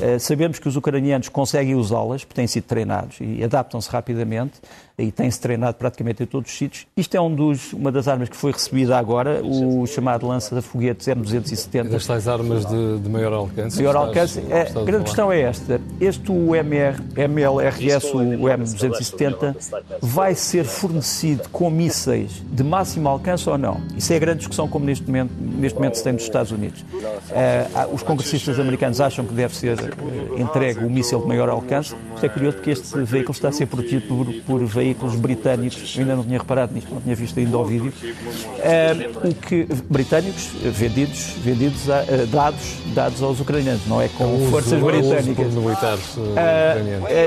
Uh, 0.00 0.18
sabemos 0.18 0.58
que 0.58 0.68
os 0.68 0.76
ucranianos 0.76 1.28
conseguem 1.28 1.74
usá-las, 1.74 2.24
porque 2.24 2.34
têm 2.34 2.46
sido 2.46 2.64
treinados 2.64 3.18
e 3.20 3.42
adaptam-se 3.42 3.90
rapidamente 3.90 4.60
e 4.98 5.12
tem-se 5.12 5.40
treinado 5.40 5.76
praticamente 5.76 6.24
em 6.24 6.26
todos 6.26 6.50
os 6.50 6.58
sítios. 6.58 6.86
Isto 6.96 7.16
é 7.16 7.20
um 7.20 7.32
dos, 7.32 7.72
uma 7.72 7.92
das 7.92 8.08
armas 8.08 8.28
que 8.28 8.36
foi 8.36 8.50
recebida 8.50 8.98
agora, 8.98 9.40
o 9.44 9.86
chamado 9.86 10.26
lança-foguetes 10.26 11.06
M270. 11.06 11.88
Das 11.88 12.06
tais 12.06 12.26
armas 12.26 12.66
de, 12.66 12.98
de 12.98 13.08
maior 13.08 13.32
alcance. 13.32 13.76
Maior 13.76 13.94
alcance. 13.94 14.42
É, 14.50 14.62
a 14.62 14.84
grande 14.84 15.04
questão 15.04 15.30
é 15.30 15.40
esta. 15.42 15.80
Este 16.00 16.32
o 16.32 16.54
MR, 16.54 16.98
MLRS, 17.16 18.06
o 18.12 18.18
M270, 18.18 19.54
vai 20.02 20.34
ser 20.34 20.64
fornecido 20.64 21.48
com 21.50 21.70
mísseis 21.70 22.42
de 22.50 22.64
máximo 22.64 23.08
alcance 23.08 23.48
ou 23.48 23.56
não? 23.56 23.80
Isso 23.96 24.12
é 24.12 24.16
a 24.16 24.18
grande 24.18 24.38
discussão 24.38 24.66
como 24.66 24.84
neste 24.84 25.06
momento, 25.06 25.32
neste 25.38 25.76
momento 25.76 25.96
se 25.96 26.02
tem 26.02 26.12
nos 26.12 26.22
Estados 26.22 26.50
Unidos. 26.50 26.80
Uh, 26.80 27.94
os 27.94 28.02
congressistas 28.02 28.58
americanos 28.58 29.00
acham 29.00 29.24
que 29.24 29.32
deve 29.32 29.54
ser 29.54 29.87
entregue 30.36 30.84
o 30.84 30.90
míssil 30.90 31.20
de 31.20 31.26
maior 31.26 31.48
alcance. 31.48 31.94
Isto 32.14 32.26
é 32.26 32.28
curioso 32.28 32.56
porque 32.56 32.70
este 32.70 32.98
veículo 33.02 33.32
está 33.32 33.48
a 33.48 33.52
ser 33.52 33.66
protegido 33.66 34.06
por, 34.06 34.32
por 34.46 34.64
veículos 34.64 35.14
britânicos. 35.16 35.94
Eu 35.96 36.02
ainda 36.02 36.16
não 36.16 36.24
tinha 36.24 36.38
reparado 36.38 36.74
nisto, 36.74 36.92
não 36.92 37.00
tinha 37.00 37.14
visto 37.14 37.38
ainda 37.38 37.58
o 37.58 37.64
vídeo. 37.64 37.92
Uh, 38.02 39.28
o 39.28 39.34
que, 39.34 39.66
britânicos 39.88 40.50
vendidos, 40.62 41.34
vendidos 41.38 41.90
a, 41.90 42.04
dados, 42.30 42.76
dados 42.94 43.22
aos 43.22 43.40
ucranianos, 43.40 43.86
não 43.86 44.00
é 44.00 44.08
com 44.08 44.34
uso, 44.34 44.50
forças 44.50 44.80
britânicas. 44.80 45.54
militares 45.54 46.16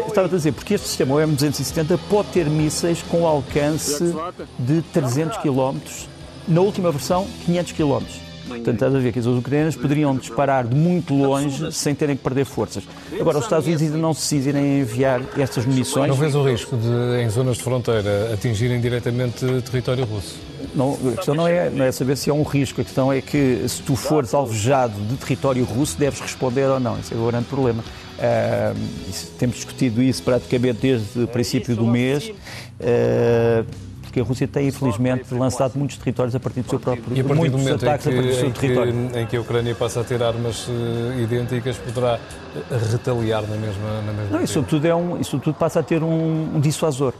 estava 0.07 0.27
a 0.27 0.29
dizer, 0.29 0.51
porque 0.51 0.73
este 0.75 0.87
sistema, 0.87 1.15
o 1.15 1.17
M270, 1.17 1.99
pode 2.09 2.29
ter 2.29 2.45
mísseis 2.45 3.01
com 3.03 3.25
alcance 3.25 4.13
de 4.59 4.81
300 4.93 5.37
km, 5.37 5.77
na 6.47 6.61
última 6.61 6.91
versão, 6.91 7.27
500 7.45 7.71
km. 7.73 8.30
Portanto, 8.51 8.73
estás 8.73 8.95
a 8.95 8.99
ver 8.99 9.11
que 9.11 9.19
os 9.19 9.25
ucranianos 9.27 9.75
poderiam 9.75 10.15
disparar 10.15 10.67
de 10.67 10.75
muito 10.75 11.13
longe 11.13 11.71
sem 11.71 11.95
terem 11.95 12.15
que 12.15 12.23
perder 12.23 12.45
forças. 12.45 12.83
Agora, 13.19 13.37
os 13.37 13.45
Estados 13.45 13.65
Unidos 13.65 13.83
ainda 13.83 13.97
não 13.97 14.13
se 14.13 14.35
decidem 14.35 14.81
enviar 14.81 15.21
estas 15.37 15.65
munições. 15.65 16.09
Não 16.09 16.15
vês 16.15 16.35
o 16.35 16.43
risco 16.43 16.77
de, 16.77 17.23
em 17.23 17.29
zonas 17.29 17.57
de 17.57 17.63
fronteira, 17.63 18.33
atingirem 18.33 18.79
diretamente 18.79 19.45
território 19.61 20.05
russo? 20.05 20.35
Não, 20.75 20.97
a 21.13 21.15
questão 21.15 21.35
não 21.35 21.47
é, 21.47 21.69
não 21.69 21.83
é 21.83 21.91
saber 21.91 22.15
se 22.15 22.29
é 22.29 22.33
um 22.33 22.43
risco, 22.43 22.81
a 22.81 22.83
questão 22.83 23.11
é 23.11 23.21
que 23.21 23.63
se 23.67 23.81
tu 23.81 23.95
fores 23.95 24.33
alvejado 24.33 24.93
de 25.01 25.15
território 25.17 25.63
russo, 25.65 25.97
deves 25.97 26.19
responder 26.19 26.65
ou 26.65 26.79
não. 26.79 26.97
Esse 26.99 27.13
é 27.13 27.17
o 27.17 27.27
grande 27.27 27.45
problema. 27.45 27.83
Uh, 27.83 28.77
temos 29.39 29.55
discutido 29.55 30.01
isso 30.01 30.21
praticamente 30.23 30.79
desde 30.81 31.23
o 31.23 31.27
princípio 31.27 31.75
do 31.75 31.85
mês. 31.85 32.29
Uh, 32.79 33.65
porque 34.11 34.19
a 34.19 34.23
Rússia 34.23 34.45
tem, 34.45 34.67
infelizmente, 34.67 35.33
lançado 35.33 35.77
muitos 35.77 35.95
territórios 35.95 36.35
a 36.35 36.39
partir 36.39 36.61
do 36.61 36.69
seu 36.69 36.79
próprio 36.79 37.15
e 37.15 37.21
a 37.21 37.23
partir 37.23 37.49
do 37.49 37.57
momento 37.57 37.85
ataques 37.87 38.07
em 38.07 38.09
que, 38.11 38.17
a 38.17 38.21
partir 38.21 38.35
do 38.35 38.39
seu 38.41 38.51
território. 38.51 38.93
Que, 38.93 39.19
em 39.19 39.25
que 39.25 39.37
a 39.37 39.41
Ucrânia 39.41 39.73
passa 39.73 40.01
a 40.01 40.03
ter 40.03 40.21
armas 40.21 40.67
uh, 40.67 41.17
idênticas, 41.17 41.77
poderá 41.77 42.19
retaliar 42.91 43.41
na 43.43 43.55
mesma. 43.55 44.01
Na 44.05 44.11
mesma 44.11 44.37
Não, 44.37 44.43
isso 44.43 44.61
tudo, 44.63 44.85
é 44.85 44.93
um, 44.93 45.17
isso 45.17 45.39
tudo 45.39 45.53
passa 45.53 45.79
a 45.79 45.83
ter 45.83 46.03
um, 46.03 46.55
um 46.55 46.59
dissuasor 46.59 47.13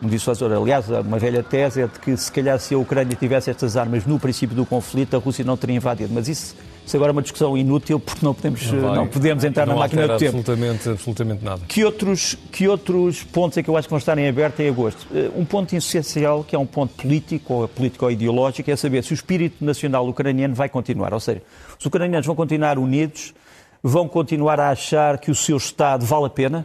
um 0.00 0.08
dissuasor. 0.08 0.52
Aliás, 0.52 0.88
uma 0.88 1.18
velha 1.18 1.42
tese 1.42 1.80
é 1.80 1.86
de 1.86 1.98
que 1.98 2.16
se 2.16 2.30
calhar 2.30 2.60
se 2.60 2.74
a 2.74 2.78
Ucrânia 2.78 3.16
tivesse 3.16 3.50
estas 3.50 3.76
armas 3.78 4.04
no 4.04 4.20
princípio 4.20 4.54
do 4.54 4.66
conflito, 4.66 5.16
a 5.16 5.18
Rússia 5.18 5.42
não 5.42 5.56
teria 5.56 5.74
invadido. 5.74 6.12
Mas 6.12 6.28
isso, 6.28 6.54
isso 6.86 6.96
agora 6.96 7.10
é 7.10 7.14
uma 7.14 7.22
discussão 7.22 7.58
inútil 7.58 7.98
porque 7.98 8.24
não 8.24 8.32
podemos, 8.32 8.70
não, 8.70 8.94
não 8.94 9.06
podemos 9.08 9.42
entrar 9.42 9.66
não 9.66 9.74
na 9.74 9.80
máquina 9.80 10.06
do 10.06 10.18
tempo. 10.18 10.38
Absolutamente, 10.38 10.88
absolutamente 10.88 11.44
nada. 11.44 11.60
Que 11.66 11.84
outros, 11.84 12.38
que 12.52 12.68
outros 12.68 13.24
pontos 13.24 13.58
é 13.58 13.62
que 13.62 13.68
eu 13.68 13.76
acho 13.76 13.88
que 13.88 13.90
vão 13.90 13.98
estar 13.98 14.16
em 14.16 14.28
aberto 14.28 14.60
em 14.60 14.68
agosto? 14.68 15.04
Eh, 15.12 15.28
um 15.34 15.44
ponto 15.44 15.74
essencial, 15.74 16.44
que 16.44 16.54
é 16.54 16.58
um 16.58 16.64
ponto 16.64 16.94
político 16.94 17.54
ou 17.54 17.68
político-ideológico, 17.68 18.70
é 18.70 18.76
saber 18.76 19.02
se 19.02 19.12
o 19.12 19.14
espírito 19.14 19.64
nacional 19.64 20.06
ucraniano 20.08 20.54
vai 20.54 20.68
continuar. 20.68 21.12
Ou 21.12 21.18
seja, 21.18 21.42
os 21.76 21.84
ucranianos 21.84 22.24
vão 22.24 22.36
continuar 22.36 22.78
unidos, 22.78 23.34
vão 23.82 24.06
continuar 24.06 24.60
a 24.60 24.70
achar 24.70 25.18
que 25.18 25.28
o 25.28 25.34
seu 25.34 25.56
Estado 25.56 26.06
vale 26.06 26.26
a 26.26 26.30
pena. 26.30 26.64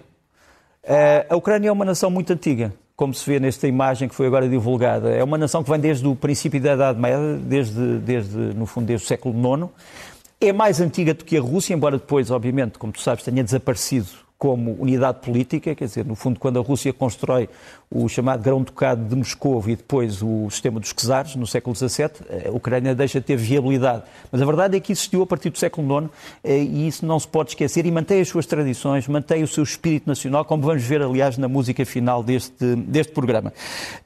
Eh, 0.84 1.26
a 1.28 1.36
Ucrânia 1.36 1.70
é 1.70 1.72
uma 1.72 1.86
nação 1.86 2.12
muito 2.12 2.32
antiga 2.32 2.72
como 3.02 3.16
se 3.16 3.28
vê 3.28 3.40
nesta 3.40 3.68
imagem 3.68 4.08
que 4.08 4.14
foi 4.14 4.28
agora 4.28 4.48
divulgada. 4.48 5.10
É 5.10 5.24
uma 5.24 5.36
nação 5.36 5.64
que 5.64 5.72
vem 5.72 5.80
desde 5.80 6.08
o 6.08 6.16
princípio 6.16 6.62
da 6.62 6.76
Idade 6.76 7.00
Média, 7.00 7.36
desde, 7.42 7.98
desde 7.98 8.38
no 8.38 8.68
fundo, 8.68 8.86
desde 8.86 9.04
o 9.04 9.08
século 9.08 9.34
IX. 9.34 9.72
É 10.44 10.52
mais 10.52 10.82
antiga 10.82 11.14
do 11.14 11.24
que 11.24 11.38
a 11.38 11.42
Rússia, 11.42 11.76
embora 11.76 12.00
depois, 12.00 12.32
obviamente, 12.32 12.80
como 12.80 12.92
tu 12.92 13.00
sabes, 13.00 13.24
tenha 13.24 13.44
desaparecido 13.44 14.08
como 14.40 14.72
unidade 14.80 15.20
política, 15.20 15.76
quer 15.76 15.86
dizer, 15.86 16.04
no 16.04 16.16
fundo, 16.16 16.40
quando 16.40 16.58
a 16.58 16.64
Rússia 16.64 16.92
constrói 16.92 17.48
o 17.94 18.08
chamado 18.08 18.42
Grão-Ducado 18.42 19.04
de 19.04 19.16
Moscou 19.16 19.62
e 19.68 19.76
depois 19.76 20.22
o 20.24 20.50
sistema 20.50 20.80
dos 20.80 20.94
czares, 20.94 21.36
no 21.36 21.46
século 21.46 21.76
XVII, 21.76 22.10
a 22.48 22.52
Ucrânia 22.52 22.96
deixa 22.96 23.20
de 23.20 23.26
ter 23.26 23.36
viabilidade. 23.36 24.04
Mas 24.32 24.42
a 24.42 24.46
verdade 24.46 24.78
é 24.78 24.80
que 24.80 24.94
existiu 24.94 25.22
a 25.22 25.28
partir 25.28 25.50
do 25.50 25.58
século 25.58 26.00
IX 26.00 26.10
eh, 26.42 26.58
e 26.60 26.88
isso 26.88 27.06
não 27.06 27.20
se 27.20 27.28
pode 27.28 27.50
esquecer 27.50 27.86
e 27.86 27.92
mantém 27.92 28.22
as 28.22 28.30
suas 28.30 28.46
tradições, 28.46 29.08
mantém 29.10 29.44
o 29.44 29.48
seu 29.48 29.64
espírito 29.64 30.08
nacional, 30.08 30.46
como 30.46 30.64
vamos 30.64 30.84
ver, 30.84 31.02
aliás, 31.02 31.38
na 31.38 31.50
música 31.50 31.86
final 31.86 32.24
deste, 32.24 32.76
deste 32.78 33.12
programa. 33.12 33.52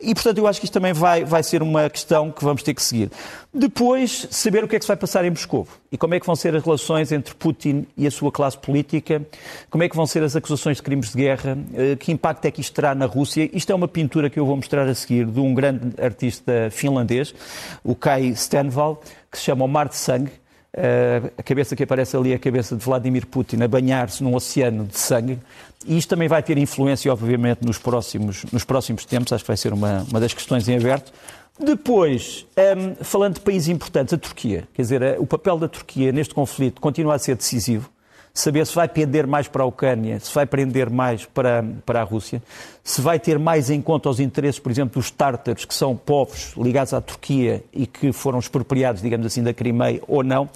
E, 0.02 0.16
portanto, 0.16 0.40
eu 0.40 0.48
acho 0.48 0.60
que 0.60 0.66
isto 0.66 0.74
também 0.74 0.92
vai, 0.92 1.24
vai 1.24 1.44
ser 1.44 1.62
uma 1.62 1.88
questão 1.88 2.32
que 2.32 2.44
vamos 2.44 2.64
ter 2.64 2.74
que 2.74 2.82
seguir. 2.82 3.12
Depois, 3.54 4.28
saber 4.32 4.64
o 4.64 4.68
que 4.68 4.76
é 4.76 4.80
que 4.80 4.86
se 4.86 4.90
vai 4.90 4.98
passar 4.98 5.24
em 5.24 5.30
Moscou 5.30 5.68
e 5.92 5.98
como 5.98 6.14
é 6.14 6.20
que 6.20 6.26
vão 6.26 6.36
ser 6.36 6.56
as 6.56 6.64
relações 6.64 7.12
entre 7.12 7.34
Putin 7.36 7.86
e 7.96 8.06
a 8.06 8.12
sua 8.12 8.32
classe 8.32 8.58
política, 8.58 9.22
como 9.70 9.84
é 9.84 9.88
que 9.88 9.96
vão 9.96 10.06
ser 10.06 10.24
as 10.24 10.36
acusações 10.36 10.78
de 10.78 10.84
crimes 10.84 11.12
de 11.12 11.18
guerra, 11.18 11.58
eh, 11.74 11.96
que 11.96 12.12
impacto 12.12 12.44
é 12.46 12.52
que 12.52 12.60
isto 12.60 12.74
terá 12.74 12.94
na 12.94 13.06
Rússia. 13.06 13.50
Isto 13.54 13.72
é 13.72 13.75
é 13.76 13.78
uma 13.78 13.88
pintura 13.88 14.30
que 14.30 14.40
eu 14.40 14.46
vou 14.46 14.56
mostrar 14.56 14.88
a 14.88 14.96
seguir 14.96 15.26
de 15.26 15.40
um 15.40 15.54
grande 15.54 16.02
artista 16.02 16.70
finlandês, 16.72 17.36
o 17.84 17.94
Kai 17.94 18.34
Stenvall, 18.36 19.02
que 19.30 19.38
se 19.38 19.44
chama 19.44 19.66
O 19.66 19.68
Mar 19.68 19.90
de 19.90 19.96
Sangue. 19.96 20.32
Uh, 20.74 21.32
a 21.38 21.44
cabeça 21.44 21.76
que 21.76 21.84
aparece 21.84 22.18
ali 22.18 22.34
é 22.34 22.36
a 22.36 22.40
cabeça 22.40 22.76
de 22.76 22.84
Vladimir 22.84 23.26
Putin 23.28 23.62
a 23.62 23.68
banhar-se 23.68 24.24
num 24.24 24.34
oceano 24.36 24.86
de 24.86 24.98
sangue. 24.98 25.40
E 25.86 25.98
isto 25.98 26.10
também 26.10 26.28
vai 26.28 26.44
ter 26.44 26.58
influência, 26.58 27.12
obviamente, 27.12 27.66
nos 27.66 27.78
próximos, 27.78 28.44
nos 28.52 28.66
próximos 28.66 29.06
tempos. 29.06 29.32
Acho 29.32 29.44
que 29.44 29.48
vai 29.48 29.58
ser 29.58 29.72
uma, 29.72 30.06
uma 30.10 30.20
das 30.20 30.34
questões 30.34 30.68
em 30.68 30.76
aberto. 30.76 31.14
Depois, 31.58 32.46
um, 32.58 32.62
ehm, 32.62 32.96
falando 33.02 33.36
de 33.36 33.40
países 33.40 33.70
importantes, 33.70 34.14
a 34.14 34.18
Turquia. 34.18 34.68
Quer 34.74 34.82
dizer, 34.82 35.16
o 35.20 35.26
papel 35.26 35.58
da 35.58 35.70
Turquia 35.70 36.12
neste 36.12 36.34
conflito 36.34 36.82
continua 36.82 37.16
a 37.16 37.20
ser 37.20 37.36
decisivo 37.36 37.90
saber 38.36 38.68
se 38.68 38.76
vai 38.76 38.90
pender 38.90 39.26
mais 39.26 39.48
para 39.48 39.64
a 39.64 39.66
Ucrânia, 39.66 40.20
se 40.20 40.32
vai 40.36 40.46
prender 40.46 40.90
mais 40.90 41.26
para, 41.26 41.64
para 41.86 42.02
a 42.02 42.04
Rússia, 42.04 42.44
se 42.88 43.02
vai 43.02 43.20
ter 43.20 43.40
mais 43.40 43.72
em 43.72 43.82
conta 43.82 44.08
os 44.08 44.20
interesses, 44.20 44.60
por 44.60 44.72
exemplo, 44.72 45.02
dos 45.02 45.10
tártaros, 45.10 45.66
que 45.66 45.74
são 45.74 45.96
povos 45.96 46.54
ligados 46.56 46.94
à 46.94 47.02
Turquia 47.02 47.64
e 47.74 47.88
que 47.88 48.14
foram 48.14 48.38
expropriados, 48.38 49.02
digamos 49.02 49.26
assim, 49.26 49.42
da 49.42 49.52
Crimeia 49.56 50.00
ou 50.08 50.24
não. 50.24 50.48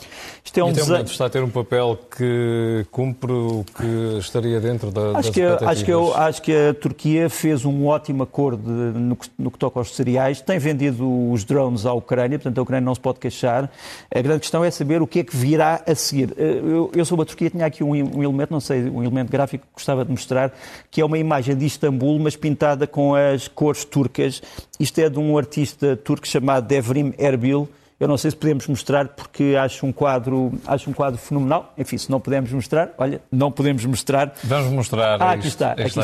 Isto 0.46 0.60
é 0.60 0.64
um 0.64 0.72
desenho... 0.72 1.02
está 1.06 1.26
a 1.26 1.30
ter 1.30 1.44
um 1.44 1.50
papel 1.50 1.98
que 2.16 2.86
cumpre 2.92 3.32
o 3.32 3.66
que 3.76 4.20
estaria 4.20 4.60
dentro 4.60 4.92
da, 4.92 5.18
acho 5.18 5.24
das 5.24 5.30
que, 5.32 5.42
acho 5.42 5.86
que, 5.86 5.92
eu, 5.92 6.16
acho 6.16 6.42
que 6.44 6.54
a 6.54 6.72
Turquia 6.76 7.32
fez 7.32 7.66
um 7.66 7.88
ótimo 7.88 8.22
acordo 8.22 8.70
no 8.70 9.16
que, 9.16 9.28
no 9.36 9.50
que 9.50 9.58
toca 9.58 9.80
aos 9.80 9.96
cereais, 9.96 10.40
tem 10.40 10.60
vendido 10.60 11.32
os 11.32 11.44
drones 11.44 11.88
à 11.88 11.94
Ucrânia, 11.94 12.38
portanto 12.38 12.60
a 12.60 12.62
Ucrânia 12.62 12.86
não 12.86 12.94
se 12.94 13.02
pode 13.02 13.20
queixar. 13.20 13.72
A 14.14 14.22
grande 14.22 14.42
questão 14.42 14.64
é 14.64 14.70
saber 14.70 15.02
o 15.02 15.08
que 15.08 15.22
é 15.22 15.24
que 15.24 15.36
virá 15.36 15.82
a 15.84 15.96
seguir. 15.96 16.36
Eu, 16.38 16.92
eu 16.94 17.04
sobre 17.06 17.24
a 17.24 17.26
Turquia 17.26 17.50
tinha 17.50 17.66
aqui 17.66 17.84
um, 17.84 17.90
um, 17.90 18.24
elemento, 18.24 18.52
não 18.52 18.60
sei, 18.60 18.88
um 18.88 19.02
elemento 19.02 19.32
gráfico 19.32 19.66
que 19.66 19.74
gostava 19.74 20.06
de 20.06 20.12
mostrar, 20.12 20.54
que 20.92 21.02
é 21.02 21.06
uma 21.06 21.18
imagem 21.18 21.56
de 21.56 21.66
Istambul, 21.66 22.19
mas 22.20 22.36
pintada 22.36 22.86
com 22.86 23.16
as 23.16 23.48
cores 23.48 23.84
turcas. 23.86 24.42
Isto 24.80 25.00
é 25.00 25.10
de 25.10 25.20
um 25.20 25.38
artista 25.38 25.96
turco 25.96 26.28
chamado 26.28 26.68
Devrim 26.68 27.14
Erbil. 27.18 27.70
Eu 28.00 28.08
não 28.08 28.18
sei 28.18 28.32
se 28.32 28.38
podemos 28.38 28.66
mostrar 28.68 29.10
porque 29.10 29.58
acho 29.60 29.86
um 29.86 29.92
quadro, 29.92 30.54
acho 30.66 30.90
um 30.90 30.94
quadro 30.94 31.20
fenomenal. 31.20 31.74
Enfim, 31.78 31.98
se 31.98 32.10
não 32.10 32.20
podemos 32.20 32.52
mostrar, 32.52 32.94
olha, 32.98 33.22
não 33.30 33.52
podemos 33.52 33.84
mostrar. 33.86 34.34
Vamos 34.44 34.72
mostrar. 34.72 35.22
Ah, 35.22 35.32
aqui 35.32 35.48
isto, 35.48 35.56
está, 35.56 35.72
aqui 35.72 35.82
está. 35.82 36.00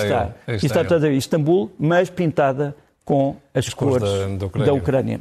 Aqui 0.45 0.65
está, 0.65 0.82
está, 0.82 0.95
está, 0.97 1.10
Istambul, 1.10 1.71
mas 1.80 2.10
pintada 2.10 2.75
com 3.06 3.38
as, 3.54 3.67
as 3.67 3.73
cores, 3.73 3.99
cores 3.99 4.30
da, 4.32 4.36
da 4.36 4.45
Ucrânia. 4.45 4.65
Da 4.65 4.73
Ucrânia. 4.73 5.19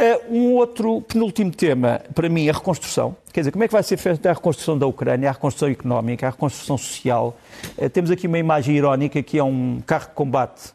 Uh, 0.00 0.34
um 0.34 0.54
outro 0.54 1.02
penúltimo 1.02 1.50
tema, 1.50 2.00
para 2.14 2.26
mim, 2.26 2.46
é 2.46 2.50
a 2.50 2.54
reconstrução. 2.54 3.14
Quer 3.30 3.40
dizer, 3.40 3.50
como 3.52 3.64
é 3.64 3.68
que 3.68 3.72
vai 3.74 3.82
ser 3.82 3.98
feita 3.98 4.30
a 4.30 4.32
reconstrução 4.32 4.78
da 4.78 4.86
Ucrânia, 4.86 5.28
a 5.28 5.32
reconstrução 5.32 5.68
económica, 5.68 6.26
a 6.26 6.30
reconstrução 6.30 6.78
social? 6.78 7.36
Uh, 7.76 7.90
temos 7.90 8.10
aqui 8.10 8.26
uma 8.26 8.38
imagem 8.38 8.74
irónica 8.74 9.22
que 9.22 9.36
é 9.36 9.44
um 9.44 9.82
carro 9.86 10.06
de 10.06 10.14
combate, 10.14 10.72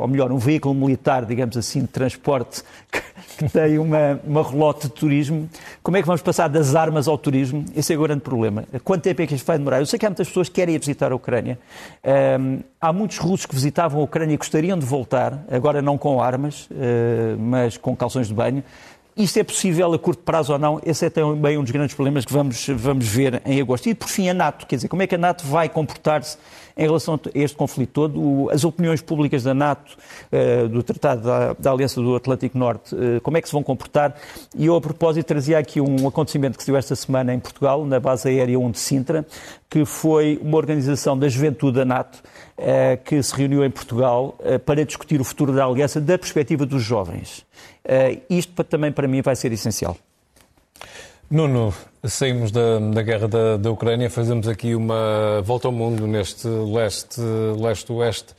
ou 0.00 0.06
melhor, 0.06 0.30
um 0.30 0.38
veículo 0.38 0.74
militar, 0.74 1.24
digamos 1.24 1.56
assim, 1.56 1.80
de 1.80 1.88
transporte, 1.88 2.62
que 3.36 3.48
tem 3.48 3.78
uma, 3.78 4.20
uma 4.24 4.42
relógio 4.42 4.82
de 4.82 4.90
turismo. 4.90 5.48
Como 5.82 5.96
é 5.96 6.00
que 6.00 6.06
vamos 6.06 6.22
passar 6.22 6.48
das 6.48 6.74
armas 6.74 7.08
ao 7.08 7.18
turismo? 7.18 7.64
Esse 7.74 7.92
é 7.92 7.98
o 7.98 8.02
grande 8.02 8.20
problema. 8.20 8.64
Quanto 8.84 9.02
tempo 9.02 9.22
é 9.22 9.26
que 9.26 9.34
isto 9.34 9.46
vai 9.46 9.58
demorar? 9.58 9.80
Eu 9.80 9.86
sei 9.86 9.98
que 9.98 10.06
há 10.06 10.10
muitas 10.10 10.28
pessoas 10.28 10.48
que 10.48 10.54
querem 10.54 10.74
ir 10.74 10.78
visitar 10.78 11.12
a 11.12 11.16
Ucrânia. 11.16 11.58
Um, 12.38 12.60
há 12.80 12.92
muitos 12.92 13.18
russos 13.18 13.46
que 13.46 13.54
visitavam 13.54 14.00
a 14.00 14.04
Ucrânia 14.04 14.34
e 14.34 14.36
gostariam 14.36 14.78
de 14.78 14.86
voltar, 14.86 15.44
agora 15.50 15.82
não 15.82 15.98
com 15.98 16.22
armas, 16.22 16.66
uh, 16.70 17.38
mas 17.38 17.76
com 17.76 17.94
calções 17.96 18.28
de 18.28 18.34
banho. 18.34 18.62
Isto 19.16 19.38
é 19.38 19.44
possível 19.44 19.92
a 19.94 19.98
curto 19.98 20.22
prazo 20.22 20.52
ou 20.52 20.58
não? 20.58 20.78
Esse 20.84 21.06
é 21.06 21.10
também 21.10 21.56
um 21.56 21.62
dos 21.62 21.70
grandes 21.70 21.94
problemas 21.94 22.26
que 22.26 22.32
vamos, 22.32 22.66
vamos 22.68 23.08
ver 23.08 23.40
em 23.46 23.58
agosto. 23.62 23.88
E, 23.88 23.94
por 23.94 24.08
fim, 24.08 24.28
a 24.28 24.34
NATO. 24.34 24.66
Quer 24.66 24.76
dizer, 24.76 24.88
como 24.88 25.00
é 25.00 25.06
que 25.06 25.14
a 25.14 25.18
NATO 25.18 25.46
vai 25.46 25.70
comportar-se 25.70 26.36
em 26.76 26.84
relação 26.84 27.14
a 27.14 27.18
este 27.34 27.56
conflito 27.56 27.90
todo? 27.90 28.50
As 28.50 28.64
opiniões 28.64 29.00
públicas 29.00 29.42
da 29.42 29.54
NATO, 29.54 29.96
eh, 30.30 30.68
do 30.68 30.82
Tratado 30.82 31.22
da, 31.58 31.70
Aliança 31.70 32.00
do 32.00 32.14
Atlântico 32.14 32.58
Norte, 32.58 32.94
eh, 32.94 33.20
como 33.20 33.38
é 33.38 33.40
que 33.40 33.48
se 33.48 33.52
vão 33.52 33.62
comportar? 33.62 34.14
E 34.54 34.66
eu, 34.66 34.76
a 34.76 34.80
propósito, 34.80 35.26
trazia 35.26 35.58
aqui 35.58 35.80
um 35.80 36.06
acontecimento 36.06 36.58
que 36.58 36.62
se 36.62 36.70
deu 36.70 36.76
esta 36.76 36.94
semana 36.94 37.32
em 37.32 37.40
Portugal, 37.40 37.86
na 37.86 37.98
base 37.98 38.28
aérea 38.28 38.58
1 38.58 38.70
de 38.70 38.78
Sintra, 38.78 39.26
que 39.70 39.84
foi 39.84 40.38
uma 40.42 40.58
organização 40.58 41.18
da 41.18 41.28
juventude 41.28 41.78
da 41.78 41.84
NATO 41.84 42.22
eh, 42.58 42.98
que 43.02 43.22
se 43.22 43.34
reuniu 43.34 43.64
em 43.64 43.70
Portugal 43.70 44.36
para 44.64 44.84
discutir 44.84 45.20
o 45.20 45.24
futuro 45.24 45.52
da 45.52 45.64
Aliança 45.64 46.00
da 46.00 46.18
perspectiva 46.18 46.66
dos 46.66 46.82
jovens. 46.82 47.44
Isto 48.28 48.64
também 48.64 48.92
para 48.92 49.08
mim 49.08 49.22
vai 49.22 49.34
ser 49.34 49.52
essencial. 49.52 49.96
Nuno, 51.28 51.74
saímos 52.04 52.52
da, 52.52 52.78
da 52.78 53.02
guerra 53.02 53.26
da, 53.26 53.56
da, 53.56 53.70
Ucrânia, 53.72 54.08
fazemos 54.08 54.46
aqui 54.46 54.76
uma 54.76 55.42
volta 55.42 55.66
ao 55.66 55.72
mundo 55.72 56.06
neste 56.06 56.46
leste, 56.46 57.20
leste-oeste. 57.60 58.32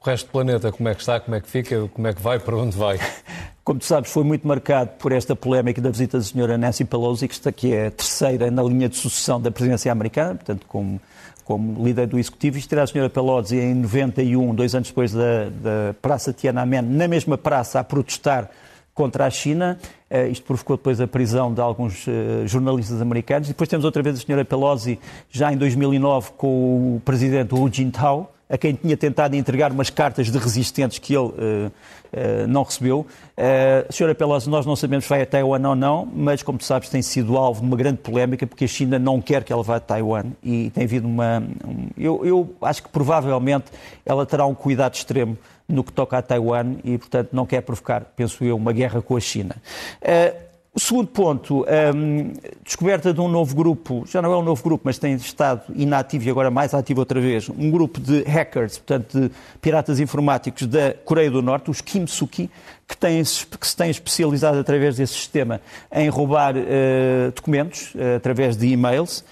O 0.00 0.06
resto 0.06 0.26
do 0.26 0.32
planeta, 0.32 0.72
como 0.72 0.88
é 0.88 0.94
que 0.94 1.00
está, 1.00 1.20
como 1.20 1.36
é 1.36 1.40
que 1.42 1.48
fica, 1.48 1.88
como 1.88 2.08
é 2.08 2.14
que 2.14 2.22
vai, 2.22 2.38
para 2.38 2.56
onde 2.56 2.74
vai? 2.74 2.98
como 3.62 3.78
tu 3.78 3.84
sabes, 3.84 4.10
foi 4.10 4.24
muito 4.24 4.48
marcado 4.48 4.92
por 4.98 5.12
esta 5.12 5.36
polémica 5.36 5.82
da 5.82 5.90
visita 5.90 6.16
da 6.16 6.24
senhora 6.24 6.56
Nancy 6.56 6.86
Pelosi, 6.86 7.28
que 7.28 7.34
está 7.34 7.50
aqui 7.50 7.74
é 7.74 7.88
a 7.88 7.90
terceira 7.90 8.50
na 8.50 8.62
linha 8.62 8.88
de 8.88 8.96
sucessão 8.96 9.38
da 9.38 9.50
presidência 9.50 9.92
americana, 9.92 10.34
portanto, 10.34 10.64
como, 10.66 10.98
como 11.44 11.84
líder 11.84 12.06
do 12.06 12.18
Executivo. 12.18 12.56
Isto 12.56 12.72
era 12.72 12.84
a 12.84 12.86
senhora 12.86 13.10
Pelosi 13.10 13.58
em 13.58 13.74
91, 13.74 14.54
dois 14.54 14.74
anos 14.74 14.88
depois 14.88 15.12
da, 15.12 15.50
da 15.50 15.94
Praça 16.00 16.32
Tiananmen, 16.32 16.80
na 16.80 17.06
mesma 17.06 17.36
praça, 17.36 17.78
a 17.78 17.84
protestar 17.84 18.50
contra 18.94 19.26
a 19.26 19.30
China. 19.30 19.78
Uh, 20.10 20.30
isto 20.30 20.44
provocou 20.44 20.76
depois 20.76 21.00
a 21.00 21.06
prisão 21.06 21.52
de 21.52 21.60
alguns 21.60 22.06
uh, 22.06 22.46
jornalistas 22.46 23.00
americanos. 23.00 23.48
Depois 23.48 23.68
temos 23.68 23.84
outra 23.84 24.02
vez 24.02 24.18
a 24.18 24.20
senhora 24.20 24.44
Pelosi, 24.44 24.98
já 25.30 25.52
em 25.52 25.56
2009, 25.56 26.32
com 26.36 26.96
o 26.96 27.02
presidente 27.04 27.54
Hu 27.54 27.68
Jintao, 27.72 28.30
a 28.52 28.58
quem 28.58 28.74
tinha 28.74 28.96
tentado 28.98 29.34
entregar 29.34 29.72
umas 29.72 29.88
cartas 29.88 30.30
de 30.30 30.36
resistentes 30.36 30.98
que 30.98 31.14
ele 31.14 31.28
uh, 31.28 32.46
não 32.46 32.62
recebeu. 32.62 33.06
Uh, 33.36 33.90
senhora 33.90 34.14
Pelosi, 34.14 34.50
nós 34.50 34.66
não 34.66 34.76
sabemos 34.76 35.06
se 35.06 35.08
vai 35.08 35.22
a 35.22 35.26
Taiwan 35.26 35.70
ou 35.70 35.74
não, 35.74 36.06
mas, 36.14 36.42
como 36.42 36.58
tu 36.58 36.64
sabes, 36.64 36.90
tem 36.90 37.00
sido 37.00 37.38
alvo 37.38 37.62
de 37.62 37.66
uma 37.66 37.76
grande 37.76 37.98
polémica 37.98 38.46
porque 38.46 38.66
a 38.66 38.68
China 38.68 38.98
não 38.98 39.22
quer 39.22 39.42
que 39.42 39.50
ela 39.50 39.62
vá 39.62 39.76
a 39.76 39.80
Taiwan 39.80 40.24
e 40.42 40.68
tem 40.68 40.84
havido 40.84 41.08
uma. 41.08 41.42
Um, 41.66 41.88
eu, 41.96 42.26
eu 42.26 42.54
acho 42.60 42.82
que 42.82 42.90
provavelmente 42.90 43.66
ela 44.04 44.26
terá 44.26 44.44
um 44.44 44.54
cuidado 44.54 44.94
extremo 44.94 45.38
no 45.72 45.82
que 45.82 45.92
toca 45.92 46.18
a 46.18 46.22
Taiwan 46.22 46.76
e, 46.84 46.98
portanto, 46.98 47.30
não 47.32 47.46
quer 47.46 47.62
provocar, 47.62 48.04
penso 48.16 48.44
eu, 48.44 48.56
uma 48.56 48.72
guerra 48.72 49.00
com 49.00 49.16
a 49.16 49.20
China. 49.20 49.56
Uh, 50.02 50.52
o 50.74 50.80
segundo 50.80 51.08
ponto, 51.08 51.66
um, 51.94 52.32
descoberta 52.64 53.12
de 53.12 53.20
um 53.20 53.28
novo 53.28 53.54
grupo, 53.54 54.04
já 54.06 54.22
não 54.22 54.32
é 54.32 54.36
um 54.38 54.42
novo 54.42 54.62
grupo, 54.64 54.84
mas 54.86 54.98
tem 54.98 55.12
estado 55.12 55.64
inativo 55.74 56.26
e 56.26 56.30
agora 56.30 56.50
mais 56.50 56.72
ativo 56.72 57.00
outra 57.00 57.20
vez, 57.20 57.46
um 57.50 57.70
grupo 57.70 58.00
de 58.00 58.22
hackers, 58.22 58.78
portanto 58.78 59.20
de 59.20 59.30
piratas 59.60 60.00
informáticos 60.00 60.66
da 60.66 60.94
Coreia 61.04 61.30
do 61.30 61.42
Norte, 61.42 61.70
os 61.70 61.82
Kimsuki, 61.82 62.50
que, 62.88 62.96
têm, 62.96 63.22
que 63.22 63.66
se 63.66 63.76
têm 63.76 63.90
especializado 63.90 64.58
através 64.58 64.96
desse 64.96 65.12
sistema 65.12 65.60
em 65.92 66.08
roubar 66.08 66.56
uh, 66.56 67.30
documentos 67.34 67.94
uh, 67.94 68.16
através 68.16 68.56
de 68.56 68.66
e-mails. 68.68 69.22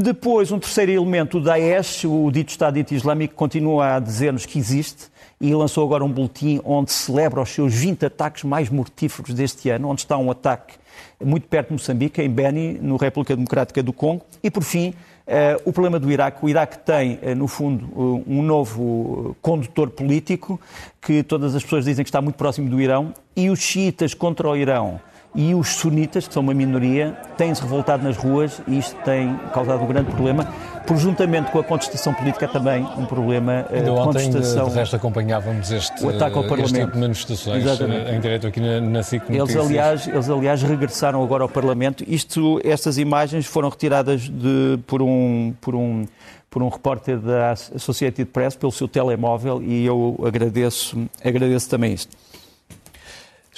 Depois, 0.00 0.52
um 0.52 0.60
terceiro 0.60 0.92
elemento, 0.92 1.38
o 1.38 1.40
Daesh, 1.40 2.04
o 2.04 2.30
dito 2.30 2.50
Estado 2.50 2.78
Islâmico, 2.88 3.34
continua 3.34 3.96
a 3.96 3.98
dizer-nos 3.98 4.46
que 4.46 4.56
existe 4.56 5.08
e 5.40 5.52
lançou 5.52 5.84
agora 5.84 6.04
um 6.04 6.08
boletim 6.08 6.60
onde 6.64 6.92
celebra 6.92 7.42
os 7.42 7.48
seus 7.48 7.74
20 7.74 8.06
ataques 8.06 8.44
mais 8.44 8.70
mortíferos 8.70 9.34
deste 9.34 9.70
ano, 9.70 9.88
onde 9.88 10.02
está 10.02 10.16
um 10.16 10.30
ataque 10.30 10.74
muito 11.20 11.48
perto 11.48 11.70
de 11.70 11.72
Moçambique, 11.72 12.22
em 12.22 12.30
Beni, 12.30 12.74
no 12.74 12.96
República 12.96 13.34
Democrática 13.34 13.82
do 13.82 13.92
Congo. 13.92 14.24
E, 14.40 14.48
por 14.48 14.62
fim, 14.62 14.94
Uh, 15.28 15.60
o 15.66 15.74
problema 15.74 16.00
do 16.00 16.10
Iraque. 16.10 16.42
O 16.42 16.48
Iraque 16.48 16.78
tem, 16.78 17.18
uh, 17.22 17.34
no 17.36 17.46
fundo, 17.46 17.84
uh, 17.94 18.24
um 18.26 18.42
novo 18.42 19.36
condutor 19.42 19.90
político 19.90 20.58
que 21.02 21.22
todas 21.22 21.54
as 21.54 21.62
pessoas 21.62 21.84
dizem 21.84 22.02
que 22.02 22.08
está 22.08 22.22
muito 22.22 22.36
próximo 22.36 22.70
do 22.70 22.80
Irão 22.80 23.12
e 23.36 23.50
os 23.50 23.58
xiitas 23.58 24.14
contra 24.14 24.48
o 24.48 24.56
Irão 24.56 24.98
e 25.34 25.54
os 25.54 25.68
sunitas, 25.68 26.26
que 26.26 26.34
são 26.34 26.42
uma 26.42 26.54
minoria, 26.54 27.16
têm-se 27.36 27.60
revoltado 27.62 28.02
nas 28.02 28.16
ruas 28.16 28.60
e 28.66 28.78
isto 28.78 28.94
tem 29.02 29.36
causado 29.52 29.82
um 29.82 29.86
grande 29.86 30.10
problema 30.10 30.46
por 30.86 30.96
juntamente 30.96 31.50
com 31.50 31.58
a 31.58 31.64
contestação 31.64 32.14
política 32.14 32.48
também 32.48 32.82
um 32.96 33.04
problema 33.04 33.66
uh, 33.70 33.84
de 33.84 33.90
contestação. 33.90 34.64
De, 34.64 34.72
de 34.72 34.78
resto 34.78 34.96
acompanhávamos 34.96 35.70
este, 35.70 36.02
o 36.02 36.08
ataque 36.08 36.36
ao 36.36 36.44
Parlamento. 36.44 36.64
este 36.64 36.80
tipo 36.80 36.92
de 36.92 36.98
manifestações 36.98 37.62
Exatamente. 37.62 38.10
em 38.10 38.20
direto 38.20 38.46
aqui 38.46 38.58
na, 38.58 38.80
na 38.80 39.02
SIC 39.02 39.22
eles 39.28 39.54
aliás, 39.54 40.08
eles, 40.08 40.30
aliás, 40.30 40.62
regressaram 40.62 41.22
agora 41.22 41.42
ao 41.42 41.48
Parlamento. 41.48 42.02
Isto, 42.08 42.58
estas 42.64 42.96
imagens 42.96 43.44
foram 43.44 43.68
retiradas 43.68 44.22
de, 44.22 44.78
por 44.86 45.02
um... 45.02 45.54
Por 45.60 45.74
um 45.74 46.06
por 46.50 46.62
um 46.62 46.68
repórter 46.70 47.18
da 47.18 47.52
Associated 47.52 48.24
Press 48.30 48.56
pelo 48.56 48.72
seu 48.72 48.88
telemóvel 48.88 49.62
e 49.62 49.84
eu 49.84 50.18
agradeço, 50.26 50.98
agradeço 51.22 51.68
também 51.68 51.92
isto. 51.92 52.16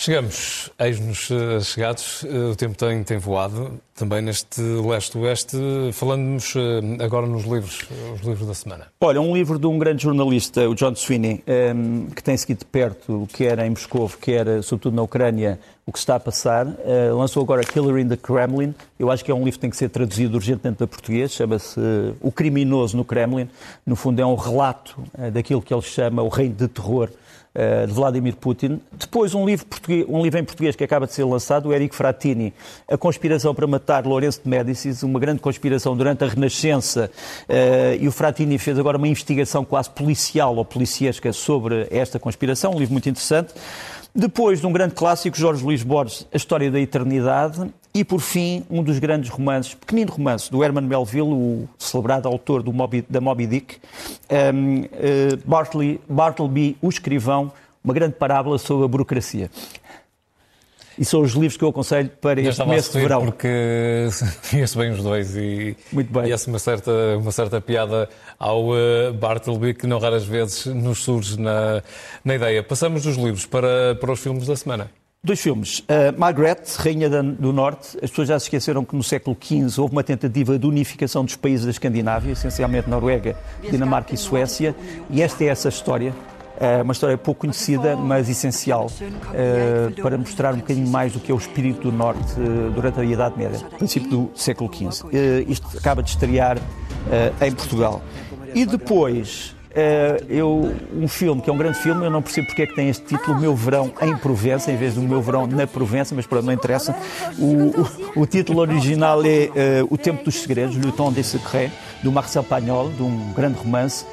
Chegamos, 0.02 0.70
eis-nos 0.78 1.30
eh, 1.30 1.60
chegados, 1.60 2.24
eh, 2.24 2.50
o 2.50 2.56
tempo 2.56 2.74
tem, 2.74 3.04
tem 3.04 3.18
voado, 3.18 3.78
também 3.94 4.22
neste 4.22 4.62
leste-oeste, 4.62 5.58
falando-nos 5.92 6.54
eh, 6.56 7.04
agora 7.04 7.26
nos 7.26 7.44
livros, 7.44 7.84
os 8.14 8.22
livros 8.22 8.48
da 8.48 8.54
semana. 8.54 8.86
Olha, 8.98 9.20
um 9.20 9.34
livro 9.34 9.58
de 9.58 9.66
um 9.66 9.78
grande 9.78 10.04
jornalista, 10.04 10.66
o 10.70 10.74
John 10.74 10.94
Sweeney, 10.94 11.44
que 12.16 12.22
tem 12.22 12.34
seguido 12.34 12.60
de 12.60 12.64
perto, 12.64 13.28
quer 13.30 13.58
em 13.58 13.68
Moscou, 13.68 14.08
quer 14.08 14.62
sobretudo 14.62 14.96
na 14.96 15.02
Ucrânia, 15.02 15.60
o 15.84 15.92
que 15.92 15.98
está 15.98 16.16
a 16.16 16.20
passar, 16.20 16.66
lançou 17.14 17.42
agora 17.42 17.62
Killer 17.62 17.98
in 17.98 18.08
the 18.08 18.16
Kremlin, 18.16 18.74
eu 18.98 19.10
acho 19.10 19.22
que 19.22 19.30
é 19.30 19.34
um 19.34 19.44
livro 19.44 19.52
que 19.52 19.58
tem 19.58 19.70
que 19.70 19.76
ser 19.76 19.90
traduzido 19.90 20.36
urgentemente 20.36 20.78
para 20.78 20.86
português, 20.86 21.32
chama-se 21.32 21.78
O 22.22 22.32
Criminoso 22.32 22.96
no 22.96 23.04
Kremlin, 23.04 23.50
no 23.84 23.96
fundo 23.96 24.18
é 24.22 24.24
um 24.24 24.34
relato 24.34 24.96
daquilo 25.30 25.60
que 25.60 25.74
ele 25.74 25.82
chama 25.82 26.22
o 26.22 26.28
reino 26.28 26.54
de 26.54 26.68
terror 26.68 27.10
eh, 27.54 27.86
de 27.86 27.92
Vladimir 27.92 28.36
Putin. 28.36 28.80
Depois, 28.92 29.34
um 29.34 29.44
livro, 29.44 29.66
um 30.08 30.22
livro 30.22 30.38
em 30.38 30.44
português 30.44 30.76
que 30.76 30.84
acaba 30.84 31.06
de 31.06 31.12
ser 31.12 31.24
lançado, 31.24 31.68
o 31.68 31.72
Eric 31.72 31.94
Frattini, 31.94 32.54
A 32.88 32.96
Conspiração 32.96 33.54
para 33.54 33.66
Matar 33.66 34.06
Lourenço 34.06 34.40
de 34.44 34.48
Médicis, 34.48 35.02
uma 35.02 35.18
grande 35.18 35.40
conspiração 35.40 35.96
durante 35.96 36.22
a 36.22 36.28
Renascença. 36.28 37.10
Eh, 37.48 37.98
e 38.00 38.08
o 38.08 38.12
Frattini 38.12 38.56
fez 38.58 38.78
agora 38.78 38.96
uma 38.96 39.08
investigação 39.08 39.64
quase 39.64 39.90
policial 39.90 40.54
ou 40.56 40.64
policiesca 40.64 41.32
sobre 41.32 41.88
esta 41.90 42.18
conspiração, 42.18 42.72
um 42.72 42.78
livro 42.78 42.92
muito 42.92 43.08
interessante. 43.08 43.52
Depois 44.14 44.60
de 44.60 44.66
um 44.66 44.72
grande 44.72 44.94
clássico, 44.94 45.36
Jorge 45.36 45.64
Luís 45.64 45.82
Borges, 45.82 46.26
A 46.32 46.36
História 46.36 46.70
da 46.70 46.80
Eternidade. 46.80 47.70
E, 47.92 48.04
por 48.04 48.20
fim, 48.20 48.64
um 48.70 48.82
dos 48.82 49.00
grandes 49.00 49.30
romances, 49.30 49.74
pequenino 49.74 50.12
romance, 50.12 50.50
do 50.50 50.62
Herman 50.62 50.84
Melville, 50.84 51.32
o 51.32 51.68
celebrado 51.76 52.28
autor 52.28 52.62
do 52.62 52.72
Moby, 52.72 53.04
da 53.08 53.20
Moby 53.20 53.46
Dick, 53.46 53.78
um, 54.30 54.80
uh, 54.82 54.88
eh, 54.92 55.38
Bartleby, 55.44 56.00
Bartleby, 56.08 56.76
o 56.80 56.88
escrivão, 56.88 57.50
uma 57.82 57.92
grande 57.92 58.14
parábola 58.14 58.58
sobre 58.58 58.84
a 58.84 58.88
burocracia. 58.88 59.50
E 60.96 61.04
são 61.04 61.22
os 61.22 61.32
livros 61.32 61.56
que 61.56 61.64
eu 61.64 61.68
aconselho 61.70 62.10
para 62.20 62.40
este 62.40 62.62
começo 62.62 62.92
de 62.92 63.00
verão. 63.00 63.24
porque 63.24 64.08
conheço 64.50 64.78
bem 64.78 64.90
os 64.90 65.02
dois 65.02 65.34
e, 65.34 65.74
Muito 65.90 66.12
bem. 66.12 66.28
e 66.28 66.32
essa 66.32 66.48
uma 66.50 66.58
certa, 66.58 66.90
uma 67.16 67.32
certa 67.32 67.60
piada 67.60 68.08
ao 68.38 68.68
uh, 68.68 69.12
Bartleby 69.14 69.72
que 69.72 69.86
não 69.86 69.98
raras 69.98 70.24
vezes 70.24 70.66
nos 70.66 71.02
surge 71.02 71.40
na, 71.40 71.82
na 72.24 72.34
ideia. 72.34 72.62
Passamos 72.62 73.02
dos 73.02 73.16
livros 73.16 73.46
para, 73.46 73.96
para 73.98 74.12
os 74.12 74.20
filmes 74.20 74.46
da 74.46 74.54
semana. 74.54 74.90
Dois 75.22 75.38
filmes. 75.38 75.80
Uh, 75.80 76.18
Margaret, 76.18 76.62
Rainha 76.78 77.10
do 77.10 77.52
Norte. 77.52 77.98
As 78.02 78.08
pessoas 78.08 78.28
já 78.28 78.38
se 78.38 78.46
esqueceram 78.46 78.82
que 78.86 78.96
no 78.96 79.02
século 79.02 79.36
XV 79.38 79.78
houve 79.78 79.92
uma 79.92 80.02
tentativa 80.02 80.58
de 80.58 80.66
unificação 80.66 81.26
dos 81.26 81.36
países 81.36 81.66
da 81.66 81.70
Escandinávia, 81.70 82.32
essencialmente 82.32 82.88
Noruega, 82.88 83.36
Dinamarca 83.70 84.14
e 84.14 84.16
Suécia. 84.16 84.74
E 85.10 85.20
esta 85.20 85.44
é 85.44 85.48
essa 85.48 85.68
história. 85.68 86.14
É 86.58 86.80
uma 86.80 86.94
história 86.94 87.18
pouco 87.18 87.42
conhecida, 87.42 87.96
mas 87.96 88.30
essencial 88.30 88.86
uh, 88.86 90.02
para 90.02 90.16
mostrar 90.16 90.54
um 90.54 90.58
bocadinho 90.58 90.88
mais 90.88 91.12
do 91.12 91.20
que 91.20 91.30
é 91.30 91.34
o 91.34 91.38
espírito 91.38 91.90
do 91.90 91.92
Norte 91.92 92.40
uh, 92.40 92.70
durante 92.70 93.00
a 93.00 93.04
Idade 93.04 93.36
Média, 93.36 93.58
princípio 93.76 94.08
do 94.08 94.30
século 94.34 94.70
XV. 94.72 95.04
Uh, 95.04 95.10
isto 95.50 95.66
acaba 95.76 96.02
de 96.02 96.10
estrear 96.10 96.58
em 97.40 97.52
Portugal. 97.52 98.02
E 98.54 98.66
depois, 98.66 99.54
Uh, 99.70 100.24
eu, 100.28 100.74
um 100.92 101.06
filme 101.06 101.40
que 101.40 101.48
é 101.48 101.52
um 101.52 101.56
grande 101.56 101.78
filme, 101.78 102.04
eu 102.04 102.10
não 102.10 102.20
percebo 102.20 102.48
porque 102.48 102.62
é 102.62 102.66
que 102.66 102.74
tem 102.74 102.88
este 102.88 103.04
título, 103.04 103.38
Meu 103.38 103.54
Verão 103.54 103.92
em 104.02 104.16
Provença, 104.16 104.72
em 104.72 104.76
vez 104.76 104.94
do 104.94 105.02
Meu 105.02 105.22
Verão 105.22 105.46
na 105.46 105.64
Provença, 105.64 106.12
mas 106.12 106.26
pronto, 106.26 106.44
não 106.44 106.52
interessa. 106.52 106.94
O, 107.38 108.16
o, 108.16 108.22
o 108.22 108.26
título 108.26 108.60
original 108.60 109.22
é 109.24 109.82
uh, 109.82 109.86
O 109.88 109.96
Tempo 109.96 110.24
dos 110.24 110.34
Segredos, 110.40 110.74
Le 110.74 110.90
Temps 110.90 111.14
des 111.14 111.26
Secrets, 111.26 111.72
do 112.02 112.10
Marcel 112.10 112.42
Pagnol, 112.42 112.90
de 112.90 113.02
um 113.02 113.32
grande 113.32 113.58
romance. 113.58 114.04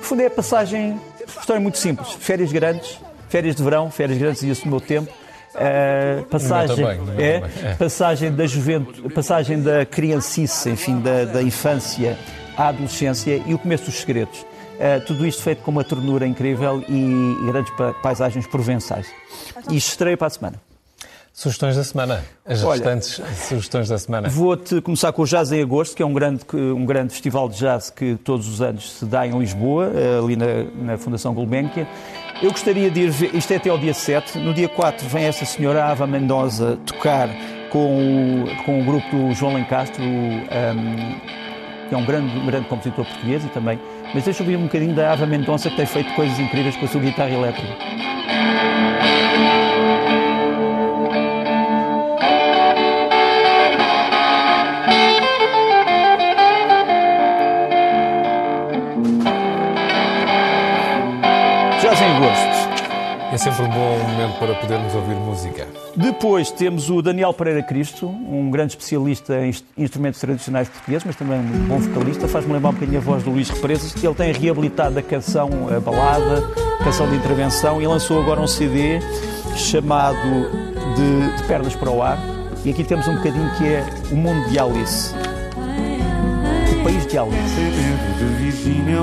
Fundo 0.00 0.22
é 0.22 0.26
a 0.26 0.30
passagem, 0.30 1.00
história 1.26 1.60
muito 1.60 1.78
simples, 1.78 2.12
férias 2.20 2.52
grandes, 2.52 3.00
férias 3.28 3.56
de 3.56 3.62
verão, 3.62 3.90
férias 3.90 4.18
grandes, 4.18 4.42
e 4.42 4.50
esse 4.50 4.68
meu 4.68 4.80
tempo. 4.80 5.10
Uh, 5.52 6.24
passagem, 6.26 6.86
é, 7.18 7.42
é, 7.62 7.74
passagem 7.74 8.32
da 8.32 8.46
juventude, 8.46 9.12
passagem 9.12 9.60
da 9.60 9.84
criancice, 9.84 10.70
enfim, 10.70 11.00
da, 11.00 11.24
da 11.24 11.42
infância 11.42 12.16
à 12.56 12.68
adolescência 12.68 13.42
e 13.44 13.52
o 13.52 13.58
começo 13.58 13.86
dos 13.86 13.96
segredos. 13.96 14.46
Uh, 14.82 15.00
tudo 15.06 15.24
isto 15.24 15.42
feito 15.42 15.62
com 15.62 15.70
uma 15.70 15.84
ternura 15.84 16.26
incrível 16.26 16.82
e, 16.88 17.36
e 17.40 17.46
grandes 17.46 17.72
paisagens 18.02 18.48
provençais. 18.48 19.06
E 19.70 19.76
estreia 19.76 20.16
para 20.16 20.26
a 20.26 20.30
semana. 20.30 20.60
Sugestões 21.32 21.76
da 21.76 21.84
semana, 21.84 22.24
as 22.44 22.62
Olha, 22.62 22.72
restantes 22.72 23.20
sugestões 23.48 23.88
da 23.88 23.98
semana. 23.98 24.28
Vou-te 24.28 24.82
começar 24.82 25.12
com 25.12 25.22
o 25.22 25.24
Jazz 25.24 25.50
em 25.50 25.62
Agosto, 25.62 25.96
que 25.96 26.02
é 26.02 26.06
um 26.06 26.12
grande, 26.12 26.44
um 26.52 26.84
grande 26.84 27.12
festival 27.12 27.48
de 27.48 27.56
jazz 27.56 27.88
que 27.88 28.16
todos 28.16 28.46
os 28.46 28.60
anos 28.60 28.92
se 28.98 29.06
dá 29.06 29.26
em 29.26 29.38
Lisboa, 29.38 29.90
eh, 29.94 30.18
ali 30.18 30.36
na, 30.36 30.64
na 30.92 30.98
Fundação 30.98 31.32
Gulbenkian. 31.32 31.86
Eu 32.42 32.50
gostaria 32.50 32.90
de 32.90 33.00
ir 33.00 33.10
ver, 33.10 33.34
isto 33.34 33.50
é 33.50 33.56
até 33.56 33.70
ao 33.70 33.78
dia 33.78 33.94
7, 33.94 34.36
no 34.38 34.52
dia 34.52 34.68
4 34.68 35.08
vem 35.08 35.24
esta 35.24 35.46
senhora 35.46 35.86
Ava 35.86 36.06
Mendoza 36.06 36.78
tocar 36.84 37.30
com 37.70 38.44
o, 38.44 38.64
com 38.64 38.82
o 38.82 38.84
grupo 38.84 39.08
do 39.16 39.32
João 39.32 39.54
Lencastro, 39.54 40.04
um, 40.04 41.88
que 41.88 41.94
é 41.94 41.96
um 41.96 42.04
grande, 42.04 42.38
um 42.38 42.44
grande 42.44 42.68
compositor 42.68 43.06
português 43.06 43.42
e 43.42 43.48
também 43.48 43.78
mas 44.14 44.24
deixa 44.24 44.42
eu 44.42 44.46
ouvir 44.46 44.56
um 44.56 44.64
bocadinho 44.64 44.94
da 44.94 45.12
Ava 45.12 45.26
Mendonça, 45.26 45.70
que 45.70 45.76
tem 45.76 45.86
feito 45.86 46.12
coisas 46.14 46.38
incríveis 46.38 46.76
com 46.76 46.84
a 46.84 46.88
sua 46.88 47.00
guitarra 47.00 47.30
elétrica. 47.30 47.76
É 63.32 63.38
sempre 63.38 63.62
um 63.62 63.68
bom 63.70 63.98
momento 63.98 64.38
para 64.38 64.54
podermos 64.56 64.94
ouvir 64.94 65.14
música. 65.14 65.66
Depois 65.96 66.50
temos 66.50 66.90
o 66.90 67.00
Daniel 67.00 67.32
Pereira 67.32 67.62
Cristo, 67.62 68.06
um 68.06 68.50
grande 68.50 68.72
especialista 68.72 69.40
em 69.40 69.54
instrumentos 69.78 70.20
tradicionais 70.20 70.68
portugueses, 70.68 71.04
mas 71.06 71.16
também 71.16 71.38
um 71.38 71.66
bom 71.66 71.78
vocalista. 71.78 72.28
Faz-me 72.28 72.52
lembrar 72.52 72.68
um 72.68 72.72
bocadinho 72.74 72.98
a 72.98 73.00
voz 73.00 73.22
do 73.22 73.30
Luís 73.30 73.48
Represas. 73.48 73.94
Ele 74.04 74.14
tem 74.14 74.34
reabilitado 74.34 74.98
a 74.98 75.02
canção 75.02 75.48
a 75.74 75.80
balada, 75.80 76.44
a 76.78 76.84
canção 76.84 77.08
de 77.08 77.16
intervenção, 77.16 77.80
e 77.80 77.86
lançou 77.86 78.20
agora 78.20 78.38
um 78.38 78.46
CD 78.46 79.00
chamado 79.56 80.14
de, 80.94 81.34
de 81.34 81.42
Pernas 81.44 81.74
para 81.74 81.90
o 81.90 82.02
Ar. 82.02 82.18
E 82.66 82.68
aqui 82.68 82.84
temos 82.84 83.08
um 83.08 83.16
bocadinho 83.16 83.50
que 83.56 83.64
é 83.64 83.82
o 84.10 84.14
mundo 84.14 84.46
de 84.50 84.58
Alice. 84.58 85.14
O 86.70 86.84
país 86.84 87.06
de 87.06 87.16
Alice. 87.16 87.56
de 88.18 88.24
Virgínia 88.44 89.00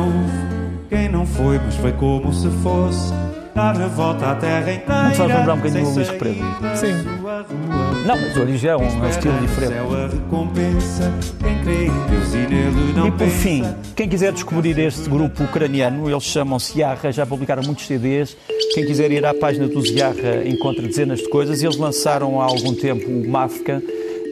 quem 0.87 1.07
não 1.07 1.23
foi, 1.23 1.59
mas 1.59 1.75
foi 1.75 1.91
como 1.93 2.33
se 2.33 2.49
fosse 2.63 3.13
dar 3.55 3.81
a 3.81 3.88
volta 3.88 4.31
à 4.31 4.35
terra 4.35 4.73
inteira. 4.73 5.03
Não 5.03 5.12
te 5.12 5.17
faz 5.17 5.29
lembrar 5.29 5.53
um 5.53 5.57
bocadinho 5.57 5.85
do 5.85 5.91
Luís 5.91 6.09
Represa? 6.09 6.45
Sim. 6.75 6.93
Não, 8.05 8.17
mas 8.17 8.38
o 8.38 8.41
origem 8.41 8.69
é 8.69 8.75
um, 8.75 8.81
é 8.81 8.85
um 8.85 9.09
estilo 9.09 9.38
diferente. 9.39 9.73
e 13.07 13.12
por 13.12 13.27
fim, 13.27 13.63
quem 13.95 14.07
quiser 14.09 14.31
descobrir 14.31 14.77
este 14.79 15.09
grupo 15.09 15.43
ucraniano, 15.43 16.09
eles 16.09 16.23
chamam-se 16.23 16.79
Yarra, 16.79 17.12
já 17.12 17.25
publicaram 17.25 17.63
muitos 17.63 17.85
CDs. 17.85 18.35
Quem 18.73 18.85
quiser 18.85 19.12
ir 19.12 19.25
à 19.25 19.33
página 19.33 19.67
dos 19.67 19.89
Yarra 19.89 20.43
encontra 20.45 20.81
dezenas 20.88 21.19
de 21.19 21.29
coisas. 21.29 21.62
Eles 21.62 21.77
lançaram 21.77 22.41
há 22.41 22.45
algum 22.45 22.73
tempo 22.73 23.09
o 23.09 23.29
Mafka, 23.29 23.81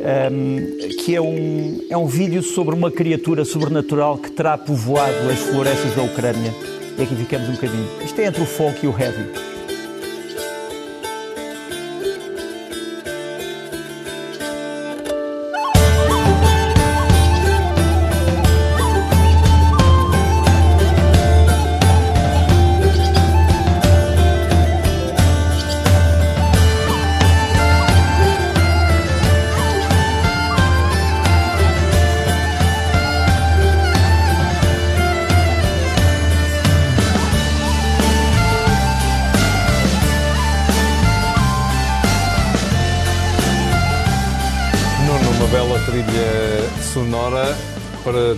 ehm, 0.01 0.95
que 1.03 1.15
é 1.15 1.21
um, 1.21 1.79
é 1.89 1.97
um 1.97 2.07
vídeo 2.07 2.41
sobre 2.41 2.73
uma 2.73 2.89
criatura 2.89 3.43
sobrenatural 3.43 4.17
que 4.17 4.31
terá 4.31 4.57
povoado 4.57 5.29
as 5.31 5.39
florestas 5.39 5.95
da 5.95 6.03
Ucrânia. 6.03 6.76
E 6.97 7.03
aqui 7.03 7.15
ficamos 7.15 7.47
um 7.47 7.53
bocadinho. 7.53 7.87
Isto 8.03 8.19
é 8.19 8.25
entre 8.25 8.41
o 8.41 8.45
folk 8.45 8.83
e 8.83 8.89
o 8.89 8.99
heavy. 8.99 9.56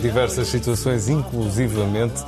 Diversas 0.09 0.47
situações, 0.47 1.07
inclusivamente 1.07 2.23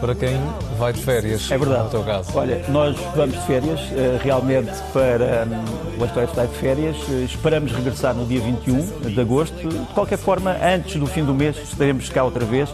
para 0.00 0.14
quem 0.14 0.38
vai 0.78 0.92
de 0.92 1.02
férias. 1.02 1.50
É 1.50 1.58
verdade. 1.58 1.84
No 1.84 1.90
teu 1.90 2.04
caso. 2.04 2.30
Olha, 2.34 2.64
nós 2.68 2.96
vamos 3.16 3.34
de 3.34 3.46
férias, 3.46 3.80
eh, 3.92 4.18
realmente 4.22 4.70
para 4.92 5.46
hum, 5.46 6.00
o 6.00 6.04
História 6.04 6.28
está 6.28 6.44
de 6.44 6.54
férias. 6.54 6.96
Eh, 7.10 7.24
Esperamos 7.24 7.72
regressar 7.72 8.14
no 8.14 8.26
dia 8.26 8.40
21 8.40 9.10
de 9.10 9.20
agosto. 9.20 9.68
De 9.68 9.94
qualquer 9.94 10.18
forma, 10.18 10.56
antes 10.62 10.96
do 10.96 11.06
fim 11.06 11.24
do 11.24 11.34
mês, 11.34 11.56
estaremos 11.56 12.08
cá 12.10 12.22
outra 12.24 12.44
vez. 12.44 12.68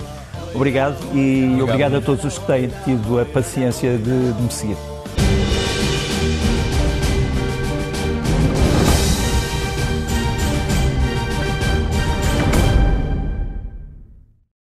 Obrigado 0.55 0.97
e 1.15 1.59
obrigado, 1.63 1.97
a 1.97 2.01
todos 2.01 2.25
os 2.25 2.37
que 2.39 2.47
têm 2.47 2.71
tido 2.85 3.19
a 3.19 3.25
paciência 3.25 3.97
de, 3.97 4.33
de 4.33 4.43
me 4.43 4.51
seguir. 4.51 4.92